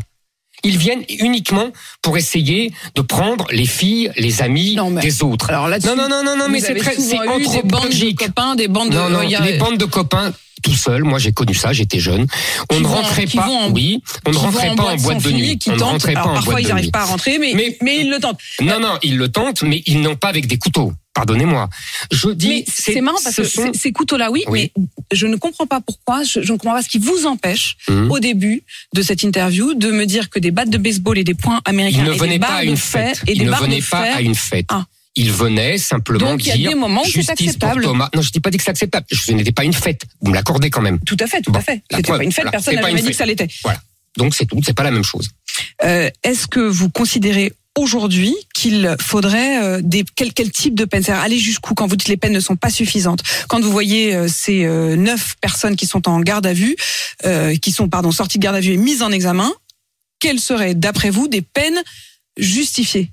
Ils 0.65 0.79
viennent 0.79 1.05
uniquement 1.21 1.69
pour 2.03 2.17
essayer 2.17 2.73
de 2.95 3.03
prendre 3.03 3.47
les 3.53 3.67
filles, 3.67 4.11
les 4.17 4.43
amis 4.43 4.75
Non, 4.75 4.91
mais- 4.91 5.03
des 5.03 5.23
autres. 5.23 5.51
Alors 5.51 5.69
là-dessus, 5.69 5.89
non, 5.89 5.97
non, 5.97 6.09
non, 6.09 6.23
non, 6.25 6.37
non, 6.37 6.49
mais 6.49 6.61
c'est 6.61 6.75
très, 6.77 6.95
c'est 6.95 7.17
eu 7.17 7.47
des 7.47 7.63
bandes 7.63 7.91
de 7.91 8.13
copains, 8.15 8.55
des 8.57 8.69
bandes 8.69 8.91
de. 8.91 8.97
Non, 8.97 9.11
non, 9.11 9.19
a- 9.21 9.41
les 9.45 9.59
bandes 9.59 9.77
de 9.79 9.85
copains 9.85 10.33
tout 10.63 10.75
seul. 10.75 11.05
Moi, 11.05 11.19
j'ai 11.19 11.33
connu 11.33 11.55
ça. 11.55 11.73
J'étais 11.73 12.01
jeune. 12.01 12.27
On 12.73 12.77
Qui 12.77 12.83
ne 12.83 12.87
rentrait 12.89 13.27
pas. 13.27 13.47
en- 13.47 13.71
oui, 13.71 14.03
on 14.27 14.31
ne 14.33 14.37
rentrait 14.37 14.75
pas 14.75 14.85
en 14.85 14.97
boîte 14.97 15.23
de 15.23 15.31
nuit. 15.31 15.59
Qui 15.59 15.71
On 15.71 15.77
ne 15.77 15.83
rentrait 15.83 16.15
pas 16.15 16.25
en 16.25 16.35
parfois, 16.35 16.61
ils 16.61 16.69
n'arrivent 16.69 16.91
pas 16.91 17.03
à 17.03 17.05
rentrer, 17.05 17.39
mais, 17.39 17.53
Mais- 17.55 17.77
mais, 17.83 18.01
ils 18.01 18.11
le 18.11 18.19
tentent. 18.19 18.41
Non, 18.61 18.81
non, 18.81 18.99
ils 19.03 19.17
le 19.19 19.29
tentent, 19.31 19.63
mais 19.63 19.83
ils 19.87 20.01
n'ont 20.01 20.17
pas 20.17 20.29
avec 20.29 20.47
des 20.47 20.59
couteaux. 20.59 20.93
Pardonnez-moi. 21.17 21.69
Je 22.13 22.29
dis. 22.29 22.65
C'est 22.69 23.01
marrant 23.01 23.17
parce 23.25 23.35
ce 23.37 23.41
que 23.43 23.49
sont- 23.49 23.73
ces- 23.73 23.91
couteaux-là, 23.93 24.31
oui, 24.31 24.45
Oui. 24.49 24.71
mais 24.77 24.83
je 25.13 25.27
ne 25.27 25.37
comprends 25.37 25.67
pas 25.67 25.81
pourquoi, 25.81 26.23
je, 26.25 26.43
je 26.43 26.53
ne 26.53 26.59
comprends 26.59 26.75
pas 26.77 26.83
ce 26.83 26.89
qui 26.89 26.99
vous 26.99 27.25
empêche, 27.27 27.77
Hum. 27.89 28.11
au 28.11 28.19
début 28.21 28.63
de 28.95 29.01
cette 29.01 29.23
interview, 29.23 29.73
de 29.75 29.91
me 29.91 30.05
dire 30.05 30.29
que 30.29 30.39
des 30.39 30.51
battes 30.51 30.69
de 30.69 30.77
baseball 30.77 31.17
et 31.17 31.25
des 31.25 31.35
points 31.35 31.61
américains 31.65 32.03
Ils 32.05 32.11
ne 32.11 32.13
venaient 32.13 32.39
pas 32.39 32.57
à 32.57 32.65
une 32.65 32.77
fête. 32.77 33.23
et 33.27 33.33
Ils 33.33 33.39
des 33.39 33.45
ne 33.47 33.51
de 33.51 33.91
pas 33.91 33.99
à 34.15 34.21
une 34.21 34.35
fête. 34.35 34.69
Ils 35.19 35.33
venaient 35.33 35.79
simplement 35.79 36.33
Donc, 36.33 36.45
il 36.45 36.49
y 36.49 36.53
a 36.53 36.57
dire 36.57 36.69
des 36.71 36.75
moments 36.77 37.01
où 37.01 37.05
c'est 37.07 37.13
justice 37.13 37.57
pour 37.57 37.69
acceptable. 37.71 37.83
Thomas. 37.85 38.11
Non, 38.15 38.21
je 38.21 38.31
dis 38.31 38.41
pas 38.41 38.51
dit 38.51 38.59
que 38.59 38.65
c'est 38.65 38.71
acceptable. 38.71 39.07
Ce 39.11 39.33
n'était 39.33 39.51
pas 39.53 39.65
une 39.65 39.73
fête. 39.73 40.03
Vous 40.21 40.31
me 40.31 40.35
l'accordez 40.37 40.69
quand 40.69 40.83
même. 40.83 40.99
Tout 41.01 41.17
à 41.21 41.27
fait, 41.27 41.41
tout 41.41 41.51
Bon, 41.53 41.59
à 41.59 41.63
fait. 41.63 41.83
C'était 41.91 42.13
pas 42.13 42.23
une 42.23 42.31
fête, 42.31 42.43
voilà. 42.45 42.51
personne 42.51 42.73
C'est 42.73 42.77
n'a 42.77 42.83
pas 42.83 42.89
jamais 42.89 43.01
une 43.01 43.07
dit 43.07 43.13
que 43.13 43.17
ça 43.17 43.25
l'était. 43.25 43.49
Voilà. 43.65 43.81
Donc 44.19 44.35
c'est 44.35 44.45
tout. 44.45 44.61
C'est 44.63 44.75
pas 44.77 44.83
la 44.85 44.91
même 44.91 45.05
chose. 45.05 45.31
Euh, 45.85 46.11
Est-ce 46.23 46.47
que 46.47 46.61
vous 46.61 46.91
considérez 46.91 47.55
aujourd'hui 47.77 48.35
qu'il 48.55 48.97
faudrait 49.01 49.63
euh, 49.63 49.81
des 49.83 50.05
quel, 50.15 50.33
quel 50.33 50.51
type 50.51 50.75
de 50.75 50.85
peine 50.85 51.03
C'est-à-dire 51.03 51.23
aller 51.23 51.39
jusqu'où 51.39 51.75
quand 51.75 51.87
vous 51.87 51.97
dites 51.97 52.09
les 52.09 52.17
peines 52.17 52.33
ne 52.33 52.41
sont 52.41 52.57
pas 52.57 52.71
suffisantes? 52.71 53.23
Quand 53.49 53.61
vous 53.61 53.71
voyez 53.71 54.15
euh, 54.15 54.29
ces 54.29 54.65
euh, 54.65 54.97
neuf 54.97 55.37
personnes 55.41 55.77
qui 55.77 55.87
sont 55.87 56.09
en 56.09 56.21
garde 56.21 56.47
à 56.47 56.53
vue, 56.53 56.77
euh, 57.25 57.55
qui 57.57 57.73
sont 57.73 57.89
pardon 57.89 58.11
sorties 58.11 58.39
de 58.39 58.43
garde 58.43 58.57
à 58.57 58.61
vue 58.61 58.73
et 58.73 58.77
mises 58.77 59.03
en 59.03 59.13
examen, 59.13 59.53
quelles 60.19 60.41
seraient 60.41 60.75
d'après 60.75 61.11
vous 61.11 61.29
des 61.29 61.43
peines 61.43 61.83
justifiées? 62.37 63.11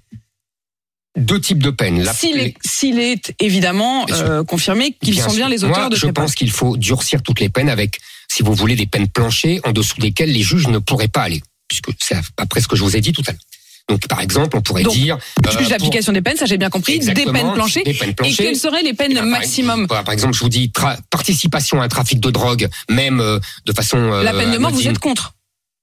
Deux 1.16 1.40
types 1.40 1.62
de 1.62 1.70
peines. 1.70 2.04
S'il 2.12 2.40
est, 2.40 2.56
s'il 2.66 3.00
est 3.00 3.36
évidemment 3.40 4.08
euh, 4.10 4.44
confirmé 4.44 4.98
qu'ils 5.04 5.22
sont 5.22 5.32
bien 5.34 5.48
les 5.48 5.64
auteurs 5.64 5.78
Moi, 5.78 5.90
de 5.90 5.96
je 5.96 6.08
pense 6.08 6.34
qu'il 6.34 6.50
faut 6.50 6.76
durcir 6.76 7.22
toutes 7.22 7.40
les 7.40 7.50
peines 7.50 7.70
avec, 7.70 8.00
si 8.28 8.42
vous 8.42 8.54
voulez, 8.56 8.76
des 8.76 8.88
peines 8.88 9.08
planchées 9.08 9.62
en 9.64 9.74
dessous 9.74 10.00
desquelles 10.00 10.32
les 10.32 10.42
juges 10.42 10.68
ne 10.70 10.80
pourraient 10.80 11.08
pas 11.08 11.22
aller, 11.22 11.44
puisque 11.68 11.92
c'est 12.00 12.16
après 12.38 12.62
ce 12.62 12.68
que 12.68 12.76
je 12.76 12.82
vous 12.82 12.98
ai 12.98 13.02
dit 13.02 13.12
tout 13.12 13.22
à 13.28 13.32
l'heure. 13.32 13.42
Donc, 13.90 14.08
par 14.08 14.22
exemple, 14.22 14.56
on 14.58 14.62
pourrait 14.62 14.84
Donc, 14.84 14.94
dire 14.94 15.18
Plus 15.42 15.50
euh, 15.56 15.60
pour- 15.60 15.70
l'application 15.70 16.14
des 16.14 16.22
peines, 16.22 16.38
ça 16.38 16.46
j'ai 16.46 16.58
bien 16.58 16.70
compris, 16.70 17.00
des 17.00 17.14
peines 17.14 17.54
planchées. 17.54 17.84
des 17.84 17.94
peines 17.94 18.10
Et 18.12 18.14
planchées. 18.14 18.36
quelles 18.44 18.56
seraient 18.56 18.82
les 18.82 18.94
peines 18.94 19.12
Eh 19.12 19.16
ben, 19.16 19.26
maximum 19.26 19.88
Par 19.88 20.10
exemple, 20.12 20.34
je 20.34 20.40
vous 20.40 20.50
dis 20.50 20.72
participation 21.10 21.82
à 21.82 21.86
un 21.86 21.88
trafic 21.90 22.20
de 22.20 22.30
drogue, 22.32 22.70
même 22.90 23.20
euh, 23.20 23.40
de 23.66 23.74
façon. 23.74 23.98
euh, 23.98 24.24
La 24.24 24.32
peine 24.34 24.52
de 24.52 24.58
mort, 24.58 24.72
vous 24.72 24.88
êtes 24.88 25.00
contre 25.00 25.34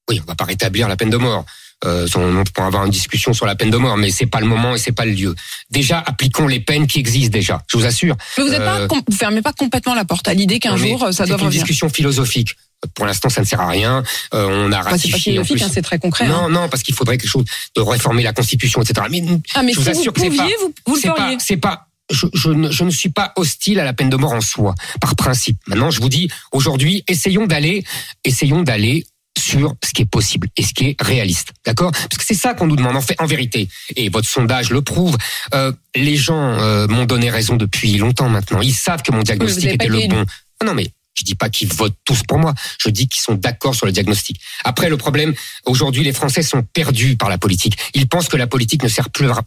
Oui, 0.08 0.20
on 0.22 0.26
va 0.26 0.34
pas 0.34 0.44
rétablir 0.44 0.88
la 0.88 0.96
peine 0.96 1.10
de 1.10 1.18
mort. 1.18 1.44
Euh, 1.86 2.06
on 2.14 2.44
pourra 2.44 2.66
avoir 2.66 2.84
une 2.84 2.90
discussion 2.90 3.32
sur 3.32 3.46
la 3.46 3.54
peine 3.54 3.70
de 3.70 3.76
mort, 3.78 3.96
mais 3.96 4.10
c'est 4.10 4.26
pas 4.26 4.40
le 4.40 4.46
moment 4.46 4.74
et 4.74 4.78
c'est 4.78 4.92
pas 4.92 5.06
le 5.06 5.12
lieu. 5.12 5.34
Déjà, 5.70 5.98
appliquons 6.04 6.46
les 6.46 6.60
peines 6.60 6.86
qui 6.86 6.98
existent 6.98 7.32
déjà. 7.32 7.62
Je 7.68 7.78
vous 7.78 7.86
assure. 7.86 8.16
Mais 8.36 8.44
vous 8.44 8.50
pas, 8.50 8.80
Euh, 8.80 8.88
fermez 9.16 9.40
pas 9.42 9.52
complètement 9.54 9.94
la 9.94 10.04
porte 10.04 10.28
à 10.28 10.34
l'idée 10.34 10.58
qu'un 10.58 10.76
jour 10.76 11.02
euh, 11.04 11.12
ça 11.12 11.24
c'est 11.24 11.28
doit 11.30 11.38
une 11.38 11.44
revenir. 11.46 11.62
discussion 11.62 11.88
philosophique. 11.88 12.54
Pour 12.94 13.04
l'instant, 13.06 13.28
ça 13.28 13.40
ne 13.42 13.46
sert 13.46 13.60
à 13.60 13.68
rien. 13.68 14.02
Euh, 14.34 14.46
on 14.48 14.72
a 14.72 14.82
c'est 14.82 14.88
ratifié 14.90 15.38
hein, 15.38 15.68
c'est 15.72 15.82
très 15.82 15.98
concret. 15.98 16.24
hein. 16.26 16.28
non, 16.28 16.48
non, 16.48 16.68
parce 16.68 16.82
qu'il 16.82 16.94
faudrait 16.94 17.18
quelque 17.18 17.28
chose 17.30 17.44
de 17.76 17.80
réformer 17.82 18.22
la 18.22 18.32
Constitution, 18.32 18.82
etc. 18.82 19.06
Mais 19.10 19.22
Ah, 19.54 19.62
mais 19.62 19.72
je 19.72 19.78
si 19.80 19.84
vous 19.84 19.90
assure 19.90 20.04
vous 20.04 20.12
que 20.12 20.20
c'est 20.20 20.28
vous, 20.28 20.74
vous 20.86 20.94
le 20.96 21.00
c'est 21.00 21.08
feriez. 21.08 21.36
pas, 21.36 21.42
c'est 21.44 21.56
pas. 21.58 21.86
Je, 22.10 22.26
je, 22.34 22.50
ne, 22.50 22.70
je 22.72 22.82
ne 22.82 22.90
suis 22.90 23.10
pas 23.10 23.32
hostile 23.36 23.78
à 23.78 23.84
la 23.84 23.92
peine 23.92 24.10
de 24.10 24.16
mort 24.16 24.32
en 24.32 24.40
soi, 24.40 24.74
par 25.00 25.14
principe. 25.14 25.58
Maintenant, 25.68 25.90
je 25.92 26.00
vous 26.00 26.08
dis, 26.08 26.28
aujourd'hui, 26.50 27.04
essayons 27.06 27.46
d'aller, 27.46 27.84
essayons 28.24 28.62
d'aller 28.64 29.04
sur 29.40 29.74
ce 29.82 29.92
qui 29.92 30.02
est 30.02 30.10
possible 30.10 30.48
et 30.56 30.62
ce 30.62 30.72
qui 30.72 30.88
est 30.88 31.02
réaliste, 31.02 31.52
d'accord? 31.64 31.90
Parce 31.92 32.18
que 32.18 32.24
c'est 32.24 32.34
ça 32.34 32.54
qu'on 32.54 32.66
nous 32.66 32.76
demande 32.76 32.96
en 32.96 33.00
fait, 33.00 33.20
en 33.20 33.26
vérité. 33.26 33.68
Et 33.96 34.08
votre 34.08 34.28
sondage 34.28 34.70
le 34.70 34.82
prouve. 34.82 35.16
Euh, 35.54 35.72
les 35.94 36.16
gens 36.16 36.58
euh, 36.60 36.86
m'ont 36.86 37.06
donné 37.06 37.30
raison 37.30 37.56
depuis 37.56 37.96
longtemps 37.96 38.28
maintenant. 38.28 38.60
Ils 38.60 38.74
savent 38.74 39.02
que 39.02 39.12
mon 39.12 39.22
diagnostic 39.22 39.66
était 39.70 39.88
le 39.88 40.08
bon. 40.08 40.24
Ah 40.60 40.66
non, 40.66 40.74
mais 40.74 40.92
je 41.20 41.24
dis 41.24 41.34
pas 41.34 41.48
qu'ils 41.48 41.72
votent 41.72 41.96
tous 42.04 42.22
pour 42.26 42.38
moi. 42.38 42.54
Je 42.82 42.90
dis 42.90 43.08
qu'ils 43.08 43.20
sont 43.22 43.34
d'accord 43.34 43.74
sur 43.74 43.86
le 43.86 43.92
diagnostic. 43.92 44.40
Après, 44.64 44.88
le 44.88 44.96
problème, 44.96 45.34
aujourd'hui, 45.64 46.02
les 46.02 46.12
Français 46.12 46.42
sont 46.42 46.62
perdus 46.62 47.16
par 47.16 47.28
la 47.28 47.38
politique. 47.38 47.76
Ils 47.94 48.08
pensent 48.08 48.28
que 48.28 48.36
la 48.36 48.46
politique 48.46 48.82
ne 48.82 48.88
sert 48.88 49.10
plus, 49.10 49.28
à- 49.30 49.40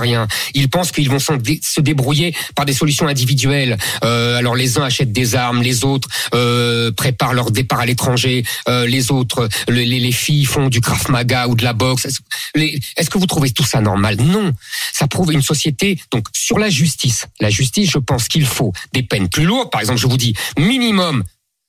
rien. 0.00 0.26
Ils 0.54 0.68
pensent 0.68 0.92
qu'ils 0.92 1.08
vont 1.10 1.18
se 1.18 1.80
débrouiller 1.80 2.34
par 2.54 2.64
des 2.64 2.72
solutions 2.72 3.06
individuelles. 3.06 3.76
Euh, 4.02 4.36
alors, 4.36 4.54
les 4.56 4.78
uns 4.78 4.82
achètent 4.84 5.12
des 5.12 5.34
armes, 5.34 5.62
les 5.62 5.84
autres 5.84 6.08
euh, 6.34 6.90
préparent 6.92 7.34
leur 7.34 7.50
départ 7.50 7.80
à 7.80 7.86
l'étranger, 7.86 8.44
euh, 8.68 8.86
les 8.86 9.10
autres, 9.10 9.48
le- 9.68 9.74
les, 9.82 10.00
les 10.00 10.12
filles 10.12 10.44
font 10.44 10.68
du 10.68 10.80
krav 10.80 11.10
maga 11.10 11.46
ou 11.48 11.54
de 11.54 11.64
la 11.64 11.72
boxe. 11.72 12.06
Est-ce 12.06 12.20
est-ce 12.96 13.10
que 13.10 13.18
vous 13.18 13.26
trouvez 13.26 13.50
tout 13.50 13.64
ça 13.64 13.80
normal? 13.80 14.16
Non. 14.20 14.52
Ça 14.92 15.06
prouve 15.06 15.32
une 15.32 15.42
société. 15.42 15.98
Donc, 16.12 16.26
sur 16.32 16.58
la 16.58 16.70
justice, 16.70 17.26
la 17.40 17.50
justice, 17.50 17.90
je 17.90 17.98
pense 17.98 18.28
qu'il 18.28 18.46
faut 18.46 18.72
des 18.92 19.02
peines 19.02 19.28
plus 19.28 19.44
lourdes. 19.44 19.70
Par 19.70 19.80
exemple, 19.80 19.98
je 20.00 20.06
vous 20.06 20.16
dis 20.16 20.34
minimum 20.58 20.93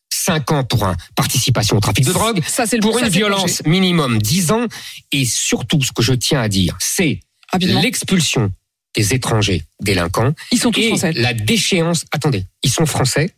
5 0.09 0.51
ans 0.51 0.63
pour 0.63 0.83
un 0.85 0.95
participation 1.15 1.77
au 1.77 1.79
trafic 1.79 2.05
de 2.05 2.13
drogue. 2.13 2.41
Ça, 2.47 2.65
c'est 2.65 2.77
le 2.77 2.81
Pour 2.81 2.97
ça, 2.99 3.05
une 3.05 3.11
violence, 3.11 3.61
minimum 3.65 4.19
10 4.21 4.51
ans. 4.51 4.65
Et 5.11 5.25
surtout, 5.25 5.81
ce 5.83 5.91
que 5.91 6.01
je 6.01 6.13
tiens 6.13 6.41
à 6.41 6.47
dire, 6.47 6.77
c'est 6.79 7.19
Rapidement. 7.51 7.81
l'expulsion 7.81 8.51
des 8.95 9.13
étrangers 9.13 9.63
délinquants 9.81 10.33
Ils 10.51 10.59
sont 10.59 10.71
tous 10.71 10.79
et 10.81 10.87
français. 10.89 11.11
la 11.13 11.33
déchéance. 11.33 12.05
Attendez, 12.11 12.45
ils 12.63 12.71
sont 12.71 12.85
français, 12.85 13.35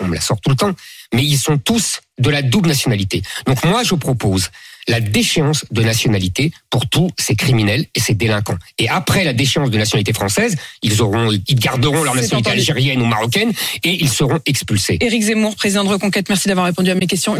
on 0.00 0.06
me 0.08 0.14
la 0.14 0.20
sort 0.20 0.40
tout 0.40 0.50
le 0.50 0.56
temps, 0.56 0.74
mais 1.14 1.24
ils 1.24 1.38
sont 1.38 1.58
tous 1.58 2.00
de 2.18 2.30
la 2.30 2.42
double 2.42 2.68
nationalité. 2.68 3.22
Donc 3.46 3.64
moi, 3.64 3.82
je 3.82 3.94
propose 3.94 4.50
la 4.88 5.00
déchéance 5.00 5.64
de 5.70 5.82
nationalité 5.82 6.50
pour 6.70 6.88
tous 6.88 7.10
ces 7.18 7.34
criminels 7.34 7.86
et 7.94 8.00
ces 8.00 8.14
délinquants. 8.14 8.56
Et 8.78 8.88
après 8.88 9.24
la 9.24 9.32
déchéance 9.32 9.70
de 9.70 9.78
nationalité 9.78 10.12
française, 10.12 10.56
ils 10.82 11.02
auront, 11.02 11.30
ils 11.30 11.54
garderont 11.54 12.02
leur 12.02 12.14
nationalité 12.14 12.50
entendu. 12.50 12.60
algérienne 12.60 13.02
ou 13.02 13.06
marocaine 13.06 13.52
et 13.84 14.02
ils 14.02 14.08
seront 14.08 14.40
expulsés. 14.46 14.98
Éric 15.00 15.22
Zemmour, 15.22 15.54
président 15.56 15.84
de 15.84 15.88
Reconquête, 15.88 16.28
merci 16.28 16.48
d'avoir 16.48 16.66
répondu 16.66 16.90
à 16.90 16.94
mes 16.94 17.06
questions. 17.06 17.36